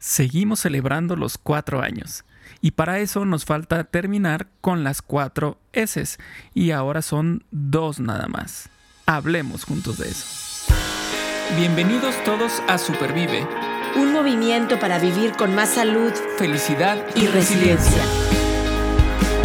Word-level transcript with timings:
Seguimos 0.00 0.60
celebrando 0.60 1.14
los 1.14 1.36
cuatro 1.36 1.82
años. 1.82 2.24
Y 2.62 2.70
para 2.70 3.00
eso 3.00 3.26
nos 3.26 3.44
falta 3.44 3.84
terminar 3.84 4.48
con 4.62 4.82
las 4.82 5.02
cuatro 5.02 5.58
S. 5.74 6.16
Y 6.54 6.70
ahora 6.70 7.02
son 7.02 7.44
dos 7.50 8.00
nada 8.00 8.26
más. 8.26 8.70
Hablemos 9.04 9.64
juntos 9.64 9.98
de 9.98 10.08
eso. 10.08 10.74
Bienvenidos 11.54 12.14
todos 12.24 12.62
a 12.66 12.78
Supervive. 12.78 13.46
Un 13.94 14.12
movimiento 14.14 14.80
para 14.80 14.98
vivir 14.98 15.32
con 15.32 15.54
más 15.54 15.74
salud, 15.74 16.12
felicidad 16.38 16.96
y, 17.14 17.24
y 17.24 17.26
resiliencia. 17.26 18.02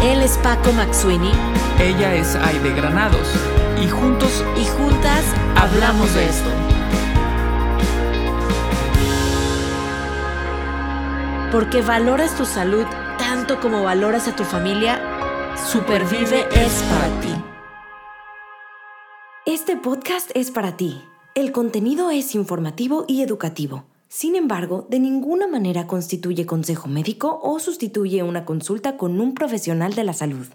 Él 0.04 0.22
es 0.22 0.38
Paco 0.38 0.72
Maxuini. 0.72 1.32
Ella 1.82 2.16
es 2.16 2.34
Aide 2.36 2.74
Granados. 2.74 3.28
Y 3.84 3.90
juntos 3.90 4.46
y 4.58 4.64
juntas 4.66 5.26
hablamos 5.58 6.14
de 6.16 6.30
esto. 6.30 6.75
Porque 11.56 11.82
valoras 11.82 12.36
tu 12.36 12.44
salud 12.44 12.84
tanto 13.18 13.62
como 13.62 13.82
valoras 13.82 14.28
a 14.28 14.36
tu 14.36 14.44
familia, 14.44 15.00
Supervive 15.56 16.46
es 16.52 16.84
para 16.84 17.22
ti. 17.22 17.34
Este 19.46 19.78
podcast 19.78 20.32
es 20.34 20.52
para 20.52 20.76
ti. 20.76 21.02
El 21.34 21.54
contenido 21.54 22.12
es 22.12 22.36
informativo 22.36 23.06
y 23.08 23.22
educativo. 23.22 23.86
Sin 24.10 24.36
embargo, 24.36 24.86
de 24.90 25.00
ninguna 25.00 25.48
manera 25.48 25.88
constituye 25.88 26.46
consejo 26.46 26.90
médico 26.90 27.40
o 27.42 27.58
sustituye 27.60 28.22
una 28.22 28.44
consulta 28.44 28.98
con 28.98 29.22
un 29.22 29.34
profesional 29.34 29.94
de 29.94 30.04
la 30.04 30.12
salud. 30.12 30.48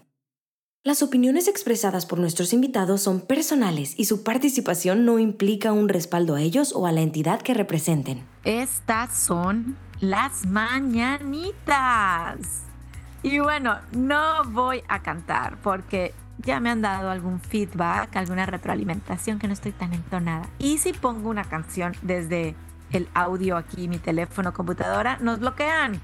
Las 0.83 1.01
opiniones 1.01 1.47
expresadas 1.47 2.05
por 2.05 2.19
nuestros 2.19 2.53
invitados 2.53 3.01
son 3.01 3.21
personales 3.21 3.95
y 3.97 4.05
su 4.05 4.21
participación 4.21 5.03
no 5.03 5.17
implica 5.17 5.73
un 5.73 5.89
respaldo 5.89 6.35
a 6.35 6.43
ellos 6.43 6.73
o 6.75 6.85
a 6.85 6.91
la 6.91 7.01
entidad 7.01 7.41
que 7.41 7.55
representen. 7.55 8.23
Estas 8.43 9.19
son 9.19 9.77
las 10.01 10.45
mañanitas. 10.47 12.35
Y 13.23 13.39
bueno, 13.39 13.77
no 13.91 14.43
voy 14.45 14.83
a 14.87 14.99
cantar 14.99 15.57
porque 15.57 16.13
ya 16.39 16.59
me 16.59 16.71
han 16.71 16.81
dado 16.81 17.11
algún 17.11 17.39
feedback, 17.39 18.15
alguna 18.15 18.47
retroalimentación 18.47 19.37
que 19.37 19.47
no 19.47 19.53
estoy 19.53 19.71
tan 19.73 19.93
entonada. 19.93 20.49
Y 20.57 20.79
si 20.79 20.91
pongo 20.91 21.29
una 21.29 21.43
canción 21.43 21.95
desde 22.01 22.55
el 22.91 23.07
audio 23.13 23.57
aquí, 23.57 23.87
mi 23.87 23.99
teléfono, 23.99 24.53
computadora, 24.53 25.17
nos 25.21 25.39
bloquean. 25.39 26.01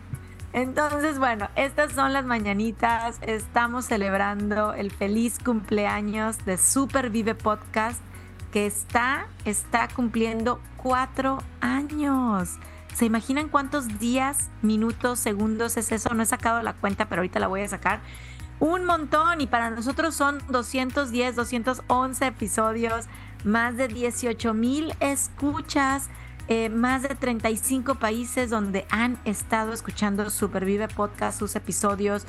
Entonces, 0.53 1.17
bueno, 1.17 1.49
estas 1.55 1.91
son 1.93 2.13
las 2.13 2.23
mañanitas. 2.23 3.17
Estamos 3.21 3.85
celebrando 3.85 4.73
el 4.73 4.91
feliz 4.91 5.39
cumpleaños 5.43 6.45
de 6.45 6.57
Super 6.57 7.09
Vive 7.09 7.33
Podcast 7.35 8.01
que 8.51 8.67
está, 8.67 9.27
está 9.43 9.87
cumpliendo 9.89 10.61
cuatro 10.77 11.39
años. 11.61 12.57
¿Se 12.97 13.05
imaginan 13.05 13.47
cuántos 13.47 13.99
días, 13.99 14.49
minutos, 14.63 15.19
segundos 15.19 15.77
es 15.77 15.91
eso? 15.91 16.15
No 16.15 16.23
he 16.23 16.25
sacado 16.25 16.63
la 16.63 16.73
cuenta, 16.73 17.07
pero 17.07 17.19
ahorita 17.19 17.39
la 17.39 17.45
voy 17.45 17.61
a 17.61 17.67
sacar. 17.67 17.99
Un 18.59 18.85
montón 18.85 19.39
y 19.39 19.45
para 19.45 19.69
nosotros 19.69 20.15
son 20.15 20.39
210, 20.49 21.35
211 21.35 22.25
episodios, 22.25 23.05
más 23.43 23.77
de 23.77 23.87
18 23.87 24.51
mil 24.55 24.95
escuchas. 24.99 26.09
Eh, 26.47 26.69
más 26.69 27.03
de 27.03 27.09
35 27.09 27.95
países 27.95 28.49
donde 28.49 28.87
han 28.89 29.19
estado 29.25 29.73
escuchando 29.73 30.27
Supervive 30.31 30.87
Podcast, 30.87 31.37
sus 31.37 31.55
episodios. 31.55 32.25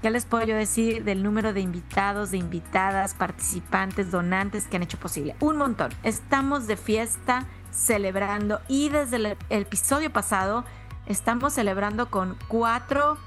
Ya 0.00 0.10
les 0.10 0.26
puedo 0.26 0.44
yo 0.44 0.54
decir 0.54 1.02
del 1.02 1.24
número 1.24 1.52
de 1.52 1.60
invitados, 1.60 2.30
de 2.30 2.36
invitadas, 2.36 3.14
participantes, 3.14 4.12
donantes 4.12 4.68
que 4.68 4.76
han 4.76 4.84
hecho 4.84 4.98
posible. 4.98 5.34
Un 5.40 5.56
montón. 5.56 5.90
Estamos 6.04 6.68
de 6.68 6.76
fiesta, 6.76 7.46
celebrando 7.70 8.60
y 8.68 8.88
desde 8.88 9.16
el 9.16 9.36
episodio 9.48 10.12
pasado 10.12 10.64
estamos 11.06 11.54
celebrando 11.54 12.10
con 12.10 12.36
cuatro 12.48 13.18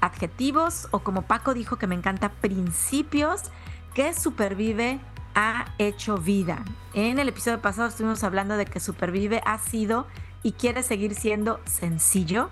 adjetivos 0.00 0.88
o 0.90 1.00
como 1.00 1.22
Paco 1.22 1.54
dijo 1.54 1.76
que 1.76 1.86
me 1.86 1.94
encanta, 1.94 2.28
principios 2.28 3.50
que 3.94 4.12
Supervive 4.12 5.00
ha 5.34 5.66
hecho 5.78 6.18
vida. 6.18 6.64
En 6.92 7.18
el 7.18 7.28
episodio 7.28 7.60
pasado 7.60 7.88
estuvimos 7.88 8.22
hablando 8.22 8.56
de 8.56 8.66
que 8.66 8.80
Supervive 8.80 9.42
ha 9.46 9.58
sido 9.58 10.06
y 10.42 10.52
quiere 10.52 10.82
seguir 10.82 11.14
siendo 11.14 11.60
sencillo 11.64 12.50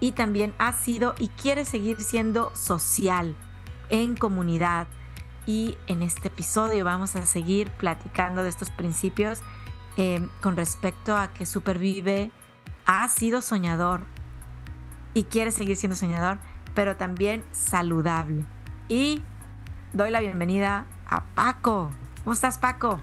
y 0.00 0.12
también 0.12 0.54
ha 0.58 0.72
sido 0.72 1.14
y 1.18 1.28
quiere 1.28 1.64
seguir 1.64 2.00
siendo 2.00 2.54
social, 2.54 3.36
en 3.90 4.16
comunidad. 4.16 4.86
Y 5.46 5.76
en 5.86 6.02
este 6.02 6.28
episodio 6.28 6.84
vamos 6.84 7.16
a 7.16 7.26
seguir 7.26 7.70
platicando 7.70 8.42
de 8.42 8.48
estos 8.48 8.70
principios 8.70 9.40
eh, 9.96 10.26
con 10.40 10.56
respecto 10.56 11.16
a 11.16 11.32
que 11.32 11.46
Supervive 11.46 12.30
ha 12.86 13.08
sido 13.08 13.42
soñador 13.42 14.02
y 15.14 15.24
quiere 15.24 15.52
seguir 15.52 15.76
siendo 15.76 15.96
soñador, 15.96 16.38
pero 16.74 16.96
también 16.96 17.44
saludable. 17.52 18.44
Y 18.88 19.22
doy 19.92 20.10
la 20.10 20.20
bienvenida 20.20 20.86
a 21.06 21.24
Paco. 21.24 21.90
¿Cómo 22.24 22.34
estás, 22.34 22.58
Paco? 22.58 23.00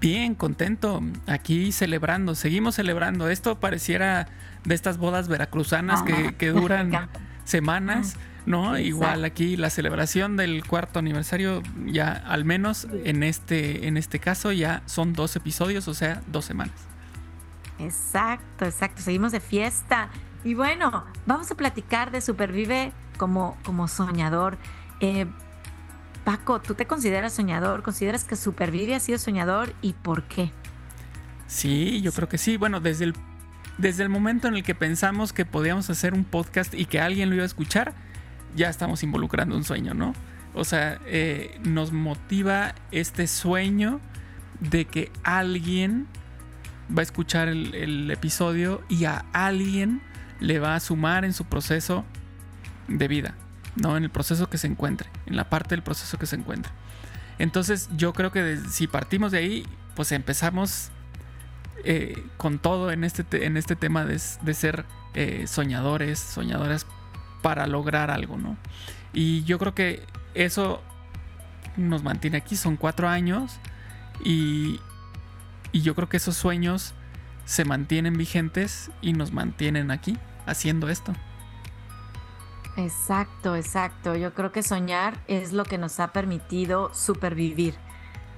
Bien, 0.00 0.34
contento. 0.34 1.00
Aquí 1.28 1.70
celebrando, 1.70 2.34
seguimos 2.34 2.74
celebrando. 2.74 3.28
Esto 3.28 3.60
pareciera 3.60 4.26
de 4.64 4.74
estas 4.74 4.98
bodas 4.98 5.28
veracruzanas 5.28 6.02
que, 6.02 6.50
duran 6.50 6.90
semanas, 7.44 8.16
¿no? 8.46 8.78
Igual 8.78 9.24
aquí 9.24 9.56
la 9.56 9.70
celebración 9.70 10.36
del 10.36 10.64
cuarto 10.66 10.98
aniversario, 10.98 11.62
ya 11.86 12.12
al 12.12 12.44
menos 12.44 12.88
en 13.04 13.22
este, 13.22 13.86
en 13.86 13.96
este 13.96 14.18
caso, 14.18 14.52
ya 14.52 14.82
son 14.86 15.12
dos 15.12 15.36
episodios, 15.36 15.88
o 15.88 15.94
sea, 15.94 16.22
dos 16.26 16.44
semanas. 16.44 16.74
Exacto, 17.78 18.64
exacto. 18.64 19.02
Seguimos 19.02 19.32
de 19.32 19.40
fiesta. 19.40 20.08
Y 20.44 20.54
bueno, 20.54 21.04
vamos 21.26 21.50
a 21.50 21.54
platicar 21.54 22.10
de 22.10 22.20
Supervive 22.20 22.92
como, 23.16 23.56
como 23.64 23.88
soñador. 23.88 24.58
Eh, 25.00 25.26
Paco, 26.24 26.60
¿tú 26.60 26.74
te 26.74 26.86
consideras 26.86 27.32
soñador? 27.32 27.82
¿Consideras 27.82 28.24
que 28.24 28.36
Supervive 28.36 28.94
ha 28.94 29.00
sido 29.00 29.18
soñador 29.18 29.72
y 29.82 29.92
por 29.92 30.24
qué? 30.24 30.52
Sí, 31.46 32.00
yo 32.00 32.12
creo 32.12 32.28
que 32.28 32.38
sí. 32.38 32.56
Bueno, 32.56 32.80
desde 32.80 33.04
el, 33.04 33.14
desde 33.78 34.02
el 34.04 34.08
momento 34.08 34.48
en 34.48 34.54
el 34.54 34.62
que 34.62 34.74
pensamos 34.74 35.32
que 35.32 35.44
podíamos 35.44 35.90
hacer 35.90 36.14
un 36.14 36.24
podcast 36.24 36.74
y 36.74 36.86
que 36.86 37.00
alguien 37.00 37.28
lo 37.28 37.34
iba 37.34 37.42
a 37.42 37.46
escuchar, 37.46 37.94
ya 38.54 38.68
estamos 38.68 39.02
involucrando 39.02 39.56
un 39.56 39.64
sueño, 39.64 39.94
¿no? 39.94 40.14
O 40.54 40.64
sea, 40.64 41.00
eh, 41.06 41.58
nos 41.64 41.92
motiva 41.92 42.74
este 42.90 43.26
sueño 43.26 44.00
de 44.60 44.84
que 44.84 45.10
alguien 45.24 46.06
va 46.96 47.00
a 47.00 47.02
escuchar 47.02 47.48
el, 47.48 48.10
episodio 48.10 48.82
y 48.88 49.06
a 49.06 49.24
alguien 49.32 50.02
le 50.40 50.58
va 50.58 50.74
a 50.74 50.80
sumar 50.80 51.24
en 51.24 51.32
su 51.32 51.46
proceso 51.46 52.04
de 52.88 53.08
vida. 53.08 53.34
¿no? 53.76 53.96
En 53.96 54.04
el 54.04 54.10
proceso 54.10 54.50
que 54.50 54.58
se 54.58 54.66
encuentre, 54.66 55.08
en 55.24 55.36
la 55.36 55.48
parte 55.48 55.70
del 55.70 55.82
proceso 55.82 56.18
que 56.18 56.26
se 56.26 56.36
encuentre. 56.36 56.70
Entonces 57.38 57.88
yo 57.96 58.12
creo 58.12 58.30
que 58.30 58.58
si 58.68 58.86
partimos 58.86 59.32
de 59.32 59.38
ahí, 59.38 59.66
pues 59.96 60.12
empezamos 60.12 60.90
eh, 61.84 62.22
con 62.36 62.58
todo 62.58 62.92
en 62.92 63.04
este, 63.04 63.46
en 63.46 63.56
este 63.56 63.74
tema 63.74 64.04
de, 64.04 64.18
ser 64.18 64.84
eh, 65.14 65.46
soñadores, 65.46 66.18
soñadoras 66.18 66.86
para 67.42 67.66
lograr 67.66 68.10
algo, 68.10 68.36
¿no? 68.38 68.56
Y 69.12 69.44
yo 69.44 69.58
creo 69.58 69.74
que 69.74 70.04
eso 70.34 70.80
nos 71.76 72.02
mantiene 72.02 72.38
aquí, 72.38 72.56
son 72.56 72.76
cuatro 72.76 73.08
años 73.08 73.58
y, 74.24 74.80
y 75.72 75.82
yo 75.82 75.94
creo 75.94 76.08
que 76.08 76.16
esos 76.16 76.36
sueños 76.36 76.94
se 77.44 77.64
mantienen 77.64 78.16
vigentes 78.16 78.90
y 79.00 79.12
nos 79.12 79.32
mantienen 79.32 79.90
aquí 79.90 80.18
haciendo 80.46 80.88
esto. 80.88 81.12
Exacto, 82.76 83.56
exacto. 83.56 84.16
Yo 84.16 84.32
creo 84.32 84.52
que 84.52 84.62
soñar 84.62 85.18
es 85.28 85.52
lo 85.52 85.64
que 85.64 85.78
nos 85.78 86.00
ha 86.00 86.12
permitido 86.12 86.92
supervivir. 86.94 87.74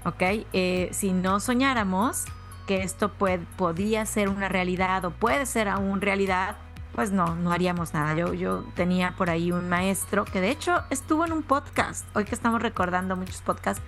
¿Ok? 0.04 0.22
Eh, 0.52 0.90
si 0.92 1.12
no 1.12 1.40
soñáramos 1.40 2.24
que 2.66 2.82
esto 2.82 3.12
podía 3.12 4.06
ser 4.06 4.28
una 4.28 4.48
realidad 4.48 5.04
o 5.04 5.10
puede 5.10 5.46
ser 5.46 5.68
aún 5.68 6.00
realidad, 6.00 6.56
pues 6.94 7.10
no, 7.10 7.34
no 7.34 7.52
haríamos 7.52 7.92
nada. 7.92 8.14
Yo, 8.14 8.34
yo 8.34 8.64
tenía 8.74 9.14
por 9.16 9.30
ahí 9.30 9.52
un 9.52 9.68
maestro 9.68 10.24
que 10.24 10.40
de 10.40 10.50
hecho 10.50 10.82
estuvo 10.90 11.24
en 11.24 11.32
un 11.32 11.42
podcast, 11.42 12.04
hoy 12.16 12.24
que 12.24 12.34
estamos 12.34 12.62
recordando 12.62 13.16
muchos 13.16 13.42
podcasts, 13.42 13.82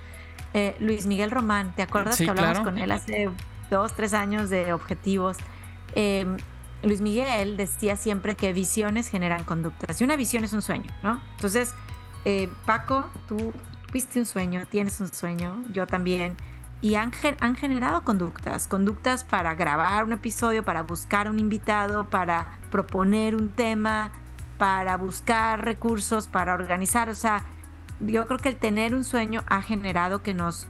eh, 0.55 0.77
Luis 0.81 1.07
Miguel 1.07 1.31
Román, 1.31 1.75
¿te 1.75 1.83
acuerdas 1.83 2.19
que 2.19 2.29
hablamos 2.29 2.61
con 2.61 2.79
él 2.79 2.91
hace 2.91 3.31
dos, 3.71 3.95
tres 3.95 4.15
años 4.15 4.51
de 4.51 4.73
objetivos? 4.73 5.37
Eh, 5.95 6.27
Luis 6.83 7.01
Miguel 7.01 7.57
decía 7.57 7.97
siempre 7.97 8.37
que 8.37 8.53
visiones 8.53 9.09
generan 9.09 9.45
conductas 9.45 10.01
y 10.01 10.05
una 10.05 10.17
visión 10.17 10.45
es 10.45 10.53
un 10.53 10.63
sueño, 10.63 10.91
¿no? 11.03 11.21
Entonces, 11.37 11.75
eh, 12.25 12.49
Paco, 12.65 13.07
tú 13.29 13.53
viste 13.93 14.19
un 14.19 14.27
sueño, 14.27 14.65
tienes 14.71 15.01
un 15.01 15.13
sueño, 15.13 15.63
yo 15.73 15.87
también, 15.87 16.37
y 16.87 16.95
han, 16.95 17.11
han 17.41 17.57
generado 17.57 18.05
conductas, 18.05 18.69
conductas 18.69 19.25
para 19.25 19.57
grabar 19.57 20.05
un 20.05 20.13
episodio, 20.13 20.65
para 20.65 20.85
buscar 20.85 21.29
un 21.29 21.41
invitado, 21.41 22.09
para 22.09 22.59
proponer 22.71 23.35
un 23.35 23.49
tema, 23.49 24.13
para 24.57 24.97
buscar 24.97 25.65
recursos, 25.65 26.29
para 26.29 26.55
organizar, 26.55 27.09
o 27.09 27.17
sea, 27.17 27.43
yo 27.99 28.29
creo 28.29 28.39
que 28.39 28.51
el 28.51 28.57
tener 28.57 28.95
un 28.95 29.03
sueño 29.03 29.43
ha 29.49 29.63
generado 29.63 30.23
que 30.23 30.33
nos 30.33 30.69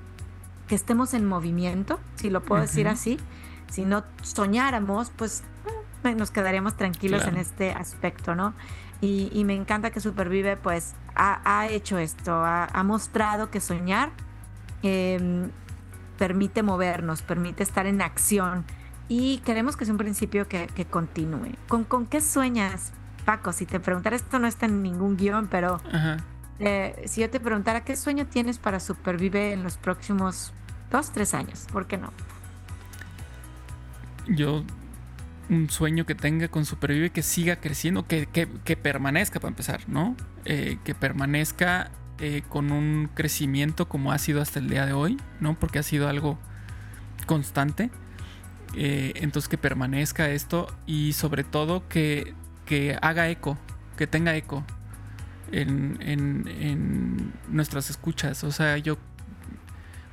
que 0.66 0.74
estemos 0.74 1.12
en 1.12 1.26
movimiento, 1.26 2.00
si 2.14 2.30
lo 2.30 2.42
puedo 2.42 2.62
decir 2.62 2.88
así. 2.88 3.18
Si 3.70 3.84
no 3.84 4.02
soñáramos, 4.22 5.12
pues 5.14 5.44
nos 6.02 6.30
quedaríamos 6.30 6.78
tranquilos 6.78 7.26
en 7.26 7.36
este 7.36 7.72
aspecto, 7.72 8.34
¿no? 8.34 8.54
Y, 9.02 9.44
me 9.44 9.54
encanta 9.54 9.90
que 9.90 10.00
Supervive 10.00 10.56
pues 10.56 10.94
ha, 11.14 11.66
hecho 11.68 11.98
esto, 11.98 12.42
ha, 12.42 12.82
mostrado 12.84 13.50
que 13.50 13.60
soñar 13.60 14.10
em, 14.82 15.50
permite 16.18 16.62
movernos, 16.62 17.22
permite 17.22 17.62
estar 17.62 17.86
en 17.86 18.02
acción 18.02 18.64
y 19.08 19.38
queremos 19.38 19.76
que 19.76 19.84
sea 19.84 19.92
un 19.92 19.98
principio 19.98 20.48
que, 20.48 20.68
continúe. 20.90 21.52
¿Con, 21.68 21.84
¿Con 21.84 22.06
qué 22.06 22.20
sueñas, 22.20 22.92
Paco? 23.24 23.52
Si 23.52 23.66
te 23.66 23.78
preguntara, 23.80 24.16
esto 24.16 24.38
no 24.38 24.46
está 24.46 24.66
en 24.66 24.82
ningún 24.82 25.16
guion, 25.16 25.46
pero 25.48 25.80
eh, 26.58 27.04
si 27.06 27.20
yo 27.20 27.30
te 27.30 27.38
preguntara, 27.40 27.84
¿qué 27.84 27.96
sueño 27.96 28.26
tienes 28.26 28.58
para 28.58 28.80
Supervive 28.80 29.52
en 29.52 29.62
los 29.62 29.76
próximos 29.76 30.52
dos, 30.90 31.12
tres 31.12 31.34
años? 31.34 31.66
¿Por 31.72 31.86
qué 31.86 31.98
no? 31.98 32.12
Yo 34.28 34.64
un 35.48 35.70
sueño 35.70 36.06
que 36.06 36.14
tenga 36.14 36.48
con 36.48 36.64
Supervive 36.64 37.10
que 37.10 37.22
siga 37.22 37.56
creciendo, 37.56 38.06
que, 38.06 38.26
permanezca 38.82 39.38
para 39.38 39.50
empezar, 39.50 39.88
¿no? 39.88 40.16
Eh, 40.44 40.78
que 40.84 40.94
permanezca 40.94 41.90
eh, 42.18 42.42
con 42.48 42.72
un 42.72 43.08
crecimiento 43.14 43.88
como 43.88 44.12
ha 44.12 44.18
sido 44.18 44.40
hasta 44.40 44.58
el 44.58 44.68
día 44.68 44.86
de 44.86 44.92
hoy, 44.92 45.18
¿no? 45.40 45.54
Porque 45.54 45.78
ha 45.78 45.82
sido 45.82 46.08
algo 46.08 46.38
constante. 47.26 47.90
Eh, 48.74 49.12
entonces 49.16 49.48
que 49.48 49.58
permanezca 49.58 50.28
esto 50.30 50.66
y 50.86 51.12
sobre 51.12 51.44
todo 51.44 51.88
que, 51.88 52.34
haga 53.00 53.28
eco, 53.30 53.56
que 53.96 54.06
tenga 54.06 54.36
eco 54.36 54.64
en, 55.52 55.98
en 56.00 57.32
nuestras 57.48 57.90
escuchas. 57.90 58.44
O 58.44 58.52
sea, 58.52 58.76
yo, 58.78 58.98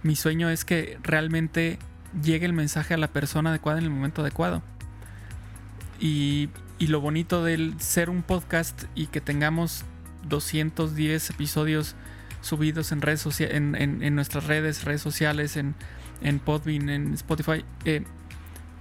mi 0.03 0.15
sueño 0.15 0.50
es 0.50 0.65
que 0.65 0.97
realmente 1.03 1.79
llegue 2.21 2.45
el 2.45 2.53
mensaje 2.53 2.94
a 2.94 2.97
la 2.97 3.07
persona 3.07 3.50
adecuada 3.50 3.79
en 3.79 3.85
el 3.85 3.89
momento 3.89 4.21
adecuado 4.21 4.61
y, 6.03 6.50
lo 6.79 7.00
bonito 7.00 7.45
del 7.45 7.79
ser 7.79 8.09
un 8.09 8.23
podcast 8.23 8.83
y 8.94 9.07
que 9.07 9.21
tengamos 9.21 9.85
210 10.28 11.30
episodios 11.30 11.96
subidos 12.42 12.92
en 12.92 13.02
redes 13.02 13.25
en, 13.40 13.75
en, 13.75 14.16
nuestras 14.16 14.46
redes, 14.46 14.84
redes 14.84 15.02
sociales, 15.02 15.56
en, 15.56 15.75
en 16.22 16.40
Podbean, 16.40 16.90
en 16.90 17.14
Spotify, 17.14 17.64
eh, 17.86 18.04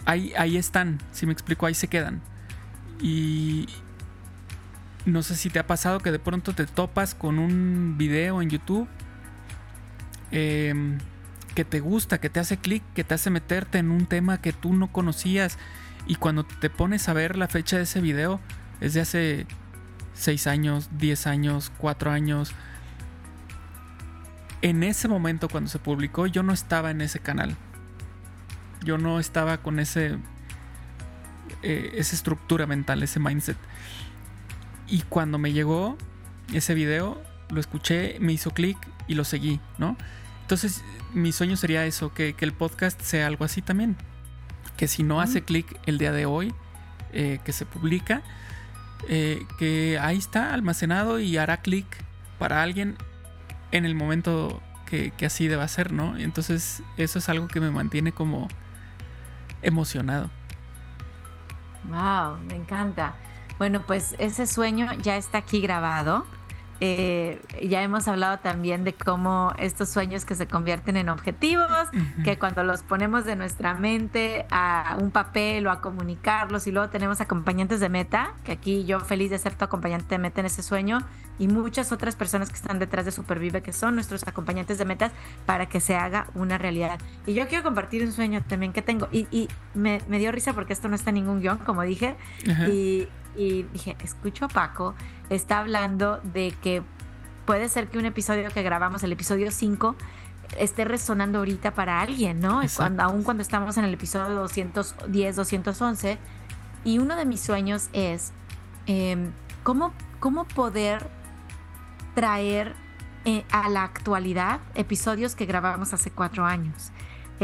ahí, 0.04 0.32
ahí 0.36 0.56
están, 0.56 0.98
si 1.12 1.26
me 1.26 1.32
explico, 1.32 1.66
ahí 1.66 1.74
se 1.74 1.88
quedan. 1.88 2.20
Y 3.00 3.66
no 5.04 5.22
sé 5.22 5.36
si 5.36 5.50
te 5.50 5.58
ha 5.58 5.66
pasado 5.66 6.00
que 6.00 6.12
de 6.12 6.18
pronto 6.18 6.54
te 6.54 6.66
topas 6.66 7.14
con 7.14 7.38
un 7.38 7.96
video 7.98 8.42
en 8.42 8.50
YouTube 8.50 8.88
em, 10.30 10.98
que 11.54 11.64
te 11.64 11.80
gusta, 11.80 12.18
que 12.18 12.30
te 12.30 12.40
hace 12.40 12.56
clic, 12.56 12.82
que 12.94 13.04
te 13.04 13.14
hace 13.14 13.30
meterte 13.30 13.78
en 13.78 13.90
un 13.90 14.06
tema 14.06 14.40
que 14.40 14.52
tú 14.52 14.72
no 14.74 14.92
conocías 14.92 15.58
y 16.06 16.16
cuando 16.16 16.44
te 16.44 16.70
pones 16.70 17.08
a 17.08 17.12
ver 17.12 17.36
la 17.36 17.48
fecha 17.48 17.76
de 17.76 17.84
ese 17.84 18.00
video, 18.00 18.40
es 18.80 18.94
de 18.94 19.00
hace 19.00 19.46
6 20.14 20.46
años, 20.46 20.90
10 20.98 21.26
años, 21.26 21.72
4 21.78 22.10
años. 22.10 22.52
En 24.60 24.82
ese 24.82 25.08
momento 25.08 25.48
cuando 25.48 25.68
se 25.68 25.78
publicó 25.78 26.26
yo 26.26 26.42
no 26.42 26.52
estaba 26.52 26.90
en 26.90 27.00
ese 27.00 27.20
canal. 27.20 27.56
Yo 28.84 28.98
no 28.98 29.20
estaba 29.20 29.58
con 29.58 29.78
ese 29.78 30.18
eh, 31.62 31.92
esa 31.94 32.16
estructura 32.16 32.66
mental, 32.66 33.02
ese 33.02 33.20
mindset. 33.20 33.56
Y 34.88 35.02
cuando 35.02 35.38
me 35.38 35.52
llegó 35.52 35.96
ese 36.52 36.74
video, 36.74 37.22
lo 37.50 37.60
escuché, 37.60 38.16
me 38.20 38.32
hizo 38.32 38.50
clic 38.50 38.76
y 39.06 39.14
lo 39.14 39.24
seguí, 39.24 39.60
¿no? 39.78 39.96
Entonces, 40.42 40.82
mi 41.14 41.32
sueño 41.32 41.56
sería 41.56 41.86
eso, 41.86 42.12
que, 42.12 42.34
que 42.34 42.44
el 42.44 42.52
podcast 42.52 43.00
sea 43.00 43.26
algo 43.26 43.44
así 43.44 43.62
también 43.62 43.96
que 44.76 44.88
si 44.88 45.02
no 45.02 45.20
hace 45.20 45.42
clic 45.42 45.78
el 45.86 45.98
día 45.98 46.10
de 46.12 46.26
hoy, 46.26 46.52
eh, 47.12 47.38
que 47.44 47.52
se 47.52 47.66
publica, 47.66 48.22
eh, 49.08 49.46
que 49.58 49.98
ahí 50.00 50.18
está 50.18 50.54
almacenado 50.54 51.18
y 51.18 51.36
hará 51.36 51.58
clic 51.58 51.86
para 52.38 52.62
alguien 52.62 52.96
en 53.72 53.84
el 53.84 53.94
momento 53.94 54.62
que, 54.86 55.12
así 55.24 55.48
deba 55.48 55.66
ser, 55.68 55.92
¿no? 55.92 56.18
Entonces 56.18 56.82
eso 56.98 57.18
es 57.18 57.28
algo 57.28 57.48
que 57.48 57.60
me 57.60 57.70
mantiene 57.70 58.12
como 58.12 58.48
emocionado. 59.62 60.30
Wow, 61.84 62.38
me 62.46 62.56
encanta. 62.56 63.14
Bueno, 63.58 63.82
pues 63.86 64.14
ese 64.18 64.46
sueño 64.46 64.92
ya 65.00 65.16
está 65.16 65.38
aquí 65.38 65.60
grabado. 65.60 66.26
Eh, 66.84 67.40
ya 67.62 67.80
hemos 67.80 68.08
hablado 68.08 68.40
también 68.40 68.82
de 68.82 68.92
cómo 68.92 69.52
estos 69.56 69.88
sueños 69.88 70.24
que 70.24 70.34
se 70.34 70.48
convierten 70.48 70.96
en 70.96 71.10
objetivos, 71.10 71.70
que 72.24 72.40
cuando 72.40 72.64
los 72.64 72.82
ponemos 72.82 73.24
de 73.24 73.36
nuestra 73.36 73.74
mente 73.74 74.46
a 74.50 74.96
un 75.00 75.12
papel 75.12 75.64
o 75.68 75.70
a 75.70 75.80
comunicarlos 75.80 76.66
y 76.66 76.72
luego 76.72 76.88
tenemos 76.88 77.20
acompañantes 77.20 77.78
de 77.78 77.88
meta, 77.88 78.34
que 78.42 78.50
aquí 78.50 78.84
yo 78.84 78.98
feliz 78.98 79.30
de 79.30 79.38
ser 79.38 79.54
tu 79.54 79.64
acompañante 79.64 80.08
de 80.08 80.18
meta 80.18 80.40
en 80.40 80.46
ese 80.46 80.64
sueño 80.64 80.98
y 81.38 81.46
muchas 81.46 81.92
otras 81.92 82.16
personas 82.16 82.48
que 82.48 82.56
están 82.56 82.80
detrás 82.80 83.04
de 83.04 83.12
Supervive 83.12 83.62
que 83.62 83.72
son 83.72 83.94
nuestros 83.94 84.26
acompañantes 84.26 84.76
de 84.78 84.84
metas 84.84 85.12
para 85.46 85.66
que 85.66 85.78
se 85.78 85.94
haga 85.94 86.26
una 86.34 86.58
realidad. 86.58 86.98
Y 87.26 87.34
yo 87.34 87.46
quiero 87.46 87.62
compartir 87.62 88.02
un 88.02 88.10
sueño 88.10 88.42
también 88.48 88.72
que 88.72 88.82
tengo 88.82 89.08
y, 89.12 89.48
me, 89.74 90.00
dio 90.18 90.32
risa 90.32 90.52
porque 90.52 90.72
esto 90.72 90.88
no 90.88 90.96
está 90.96 91.10
en 91.10 91.14
ningún 91.14 91.40
guion, 91.42 91.58
como 91.58 91.82
dije, 91.82 92.16
y 92.68 93.06
y 93.36 93.64
dije, 93.64 93.96
escucho 94.00 94.46
a 94.46 94.48
Paco, 94.48 94.94
está 95.30 95.58
hablando 95.58 96.20
de 96.22 96.54
que 96.62 96.82
puede 97.46 97.68
ser 97.68 97.88
que 97.88 97.98
un 97.98 98.06
episodio 98.06 98.50
que 98.50 98.62
grabamos, 98.62 99.02
el 99.02 99.12
episodio 99.12 99.50
5, 99.50 99.96
esté 100.58 100.84
resonando 100.84 101.38
ahorita 101.38 101.72
para 101.74 102.00
alguien, 102.00 102.40
¿no? 102.40 102.60
Cuando, 102.76 103.02
aún 103.02 103.22
cuando 103.22 103.42
estamos 103.42 103.76
en 103.78 103.84
el 103.84 103.94
episodio 103.94 104.34
210, 104.34 105.36
211. 105.36 106.18
Y 106.84 106.98
uno 106.98 107.16
de 107.16 107.24
mis 107.24 107.40
sueños 107.40 107.88
es 107.92 108.32
em, 108.86 109.32
¿cómo, 109.62 109.92
cómo 110.20 110.44
poder 110.44 111.08
traer 112.14 112.74
eh, 113.24 113.44
a 113.52 113.68
la 113.68 113.84
actualidad 113.84 114.60
episodios 114.74 115.36
que 115.36 115.46
grabamos 115.46 115.92
hace 115.92 116.10
cuatro 116.10 116.44
años. 116.44 116.90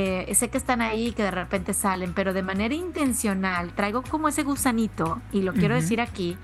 Eh, 0.00 0.32
sé 0.36 0.48
que 0.48 0.58
están 0.58 0.80
ahí 0.80 1.08
y 1.08 1.12
que 1.12 1.24
de 1.24 1.32
repente 1.32 1.74
salen, 1.74 2.14
pero 2.14 2.32
de 2.32 2.44
manera 2.44 2.72
intencional 2.72 3.72
traigo 3.72 4.02
como 4.02 4.28
ese 4.28 4.44
gusanito, 4.44 5.20
y 5.32 5.42
lo 5.42 5.52
quiero 5.52 5.74
decir 5.74 6.00
aquí, 6.00 6.38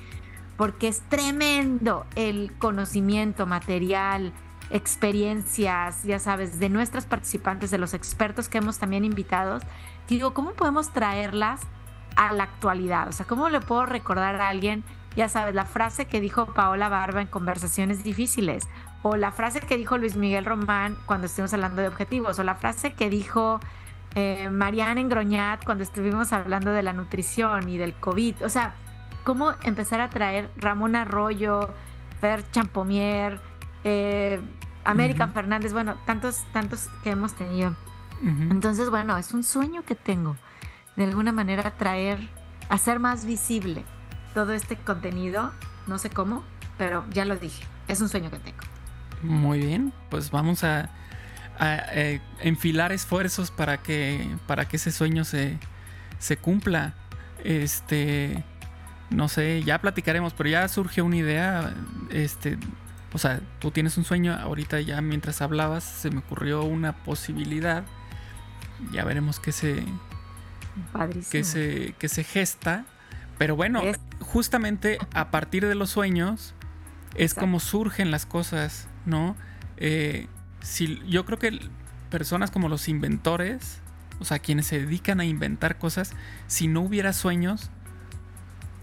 porque 0.57 0.89
es 0.89 1.03
tremendo 1.03 2.05
el 2.17 2.53
conocimiento 2.59 3.47
material, 3.47 4.33
experiencias, 4.71 6.03
ya 6.03 6.19
sabes, 6.19 6.59
de 6.59 6.69
nuestras 6.69 7.07
participantes, 7.07 7.71
de 7.71 7.79
los 7.79 7.95
expertos 7.95 8.49
que 8.49 8.59
hemos 8.59 8.79
también 8.79 9.05
invitados. 9.05 9.63
Digo, 10.09 10.35
¿cómo 10.35 10.55
podemos 10.55 10.93
traerlas 10.93 11.61
a 12.17 12.33
la 12.33 12.43
actualidad? 12.43 13.07
O 13.07 13.13
sea, 13.13 13.25
¿cómo 13.25 13.49
le 13.51 13.61
puedo 13.61 13.87
recordar 13.87 14.35
a 14.41 14.49
alguien, 14.49 14.83
ya 15.15 15.29
sabes, 15.29 15.55
la 15.55 15.65
frase 15.65 16.07
que 16.07 16.21
dijo 16.21 16.47
Paola 16.47 16.89
Barba 16.89 17.21
en 17.21 17.29
conversaciones 17.29 18.03
difíciles? 18.03 18.67
O 19.07 19.17
la 19.17 19.33
frase 19.33 19.61
que 19.61 19.77
dijo 19.77 19.99
Luis 19.99 20.17
Miguel 20.17 20.47
Román 20.47 20.97
cuando 21.05 21.27
estuvimos 21.27 21.53
hablando 21.53 21.83
de 21.83 21.89
objetivos, 21.89 22.39
o 22.39 22.43
la 22.43 22.55
frase 22.55 22.95
que 22.95 23.11
dijo 23.11 23.61
eh, 24.15 24.49
Mariana 24.49 24.99
Engroñat 24.99 25.63
cuando 25.63 25.85
estuvimos 25.85 26.33
hablando 26.33 26.71
de 26.71 26.83
la 26.83 26.95
nutrición 26.95 27.69
y 27.69 27.77
del 27.77 27.93
COVID. 27.93 28.43
O 28.47 28.49
sea, 28.49 28.75
cómo 29.23 29.53
empezar 29.63 30.01
a 30.01 30.09
traer 30.09 30.51
Ramón 30.57 30.97
Arroyo, 30.97 31.69
Fer 32.23 32.51
Champomier, 32.51 33.41
eh, 33.85 34.41
América 34.85 35.29
Fernández, 35.29 35.75
bueno, 35.75 35.97
tantos, 36.07 36.43
tantos 36.55 36.89
que 37.03 37.11
hemos 37.11 37.35
tenido. 37.35 37.77
Entonces, 38.23 38.89
bueno, 38.89 39.19
es 39.19 39.35
un 39.35 39.45
sueño 39.45 39.83
que 39.83 39.95
tengo, 39.95 40.35
de 40.97 41.05
alguna 41.05 41.31
manera 41.31 41.73
traer, 41.73 42.27
hacer 42.71 42.99
más 43.01 43.27
visible 43.27 43.85
todo 44.33 44.55
este 44.55 44.77
contenido, 44.77 45.53
no 45.87 45.99
sé 45.99 46.09
cómo, 46.09 46.43
pero 46.79 47.05
ya 47.11 47.27
lo 47.27 47.37
dije, 47.37 47.67
es 47.87 48.01
un 48.01 48.09
sueño 48.09 48.31
que 48.31 48.39
tengo. 48.39 48.74
Muy 49.25 49.59
bien, 49.59 49.93
pues 50.11 50.31
vamos 50.31 50.65
a, 50.65 50.91
eh, 51.61 52.21
enfilar 52.41 52.93
esfuerzos 52.93 53.51
para 53.51 53.79
que, 53.79 54.29
para 54.47 54.67
que 54.67 54.77
ese 54.77 54.93
sueño 54.93 55.25
se, 55.25 55.59
se 56.19 56.37
cumpla. 56.37 56.95
Este, 57.43 58.45
no 59.11 59.29
sé, 59.29 59.63
ya 59.63 59.81
platicaremos, 59.81 60.35
pero 60.35 60.51
ya 60.51 60.69
surgió 60.69 61.05
una 61.05 61.17
idea. 61.17 61.75
Este, 62.11 62.59
o 63.15 63.19
sea, 63.19 63.41
tú 63.61 63.71
tienes 63.71 63.97
un 63.97 64.05
sueño, 64.05 64.35
ahorita 64.35 64.81
ya 64.81 65.01
mientras 65.01 65.41
hablabas 65.41 65.85
se 65.85 66.11
me 66.11 66.19
ocurrió 66.19 66.63
una 66.65 67.05
posibilidad. 67.05 67.85
Ya 68.93 69.05
veremos 69.05 69.41
qué 69.41 69.53
se, 69.53 69.85
qué 71.31 71.45
se, 71.45 71.95
qué 71.99 72.09
se 72.09 72.25
gesta. 72.25 72.85
Pero 73.39 73.57
bueno, 73.57 73.83
justamente 74.21 74.99
a 75.15 75.31
partir 75.31 75.67
de 75.67 75.75
los 75.75 75.91
sueños 75.91 76.55
es 77.15 77.35
como 77.35 77.61
surgen 77.61 78.11
las 78.11 78.27
cosas. 78.27 78.89
¿No? 79.07 79.37
Eh, 79.77 80.29
si, 80.63 81.03
yo 81.09 81.25
creo 81.25 81.39
que 81.39 81.61
personas 82.11 82.51
como 82.51 82.69
los 82.69 82.89
inventores, 82.89 83.81
o 84.21 84.25
sea, 84.25 84.39
quienes 84.39 84.67
se 84.67 84.81
dedican 84.81 85.21
a 85.21 85.25
inventar 85.25 85.79
cosas, 85.79 86.13
si 86.47 86.69
no 86.69 86.81
hubiera 86.81 87.13
sueños, 87.13 87.71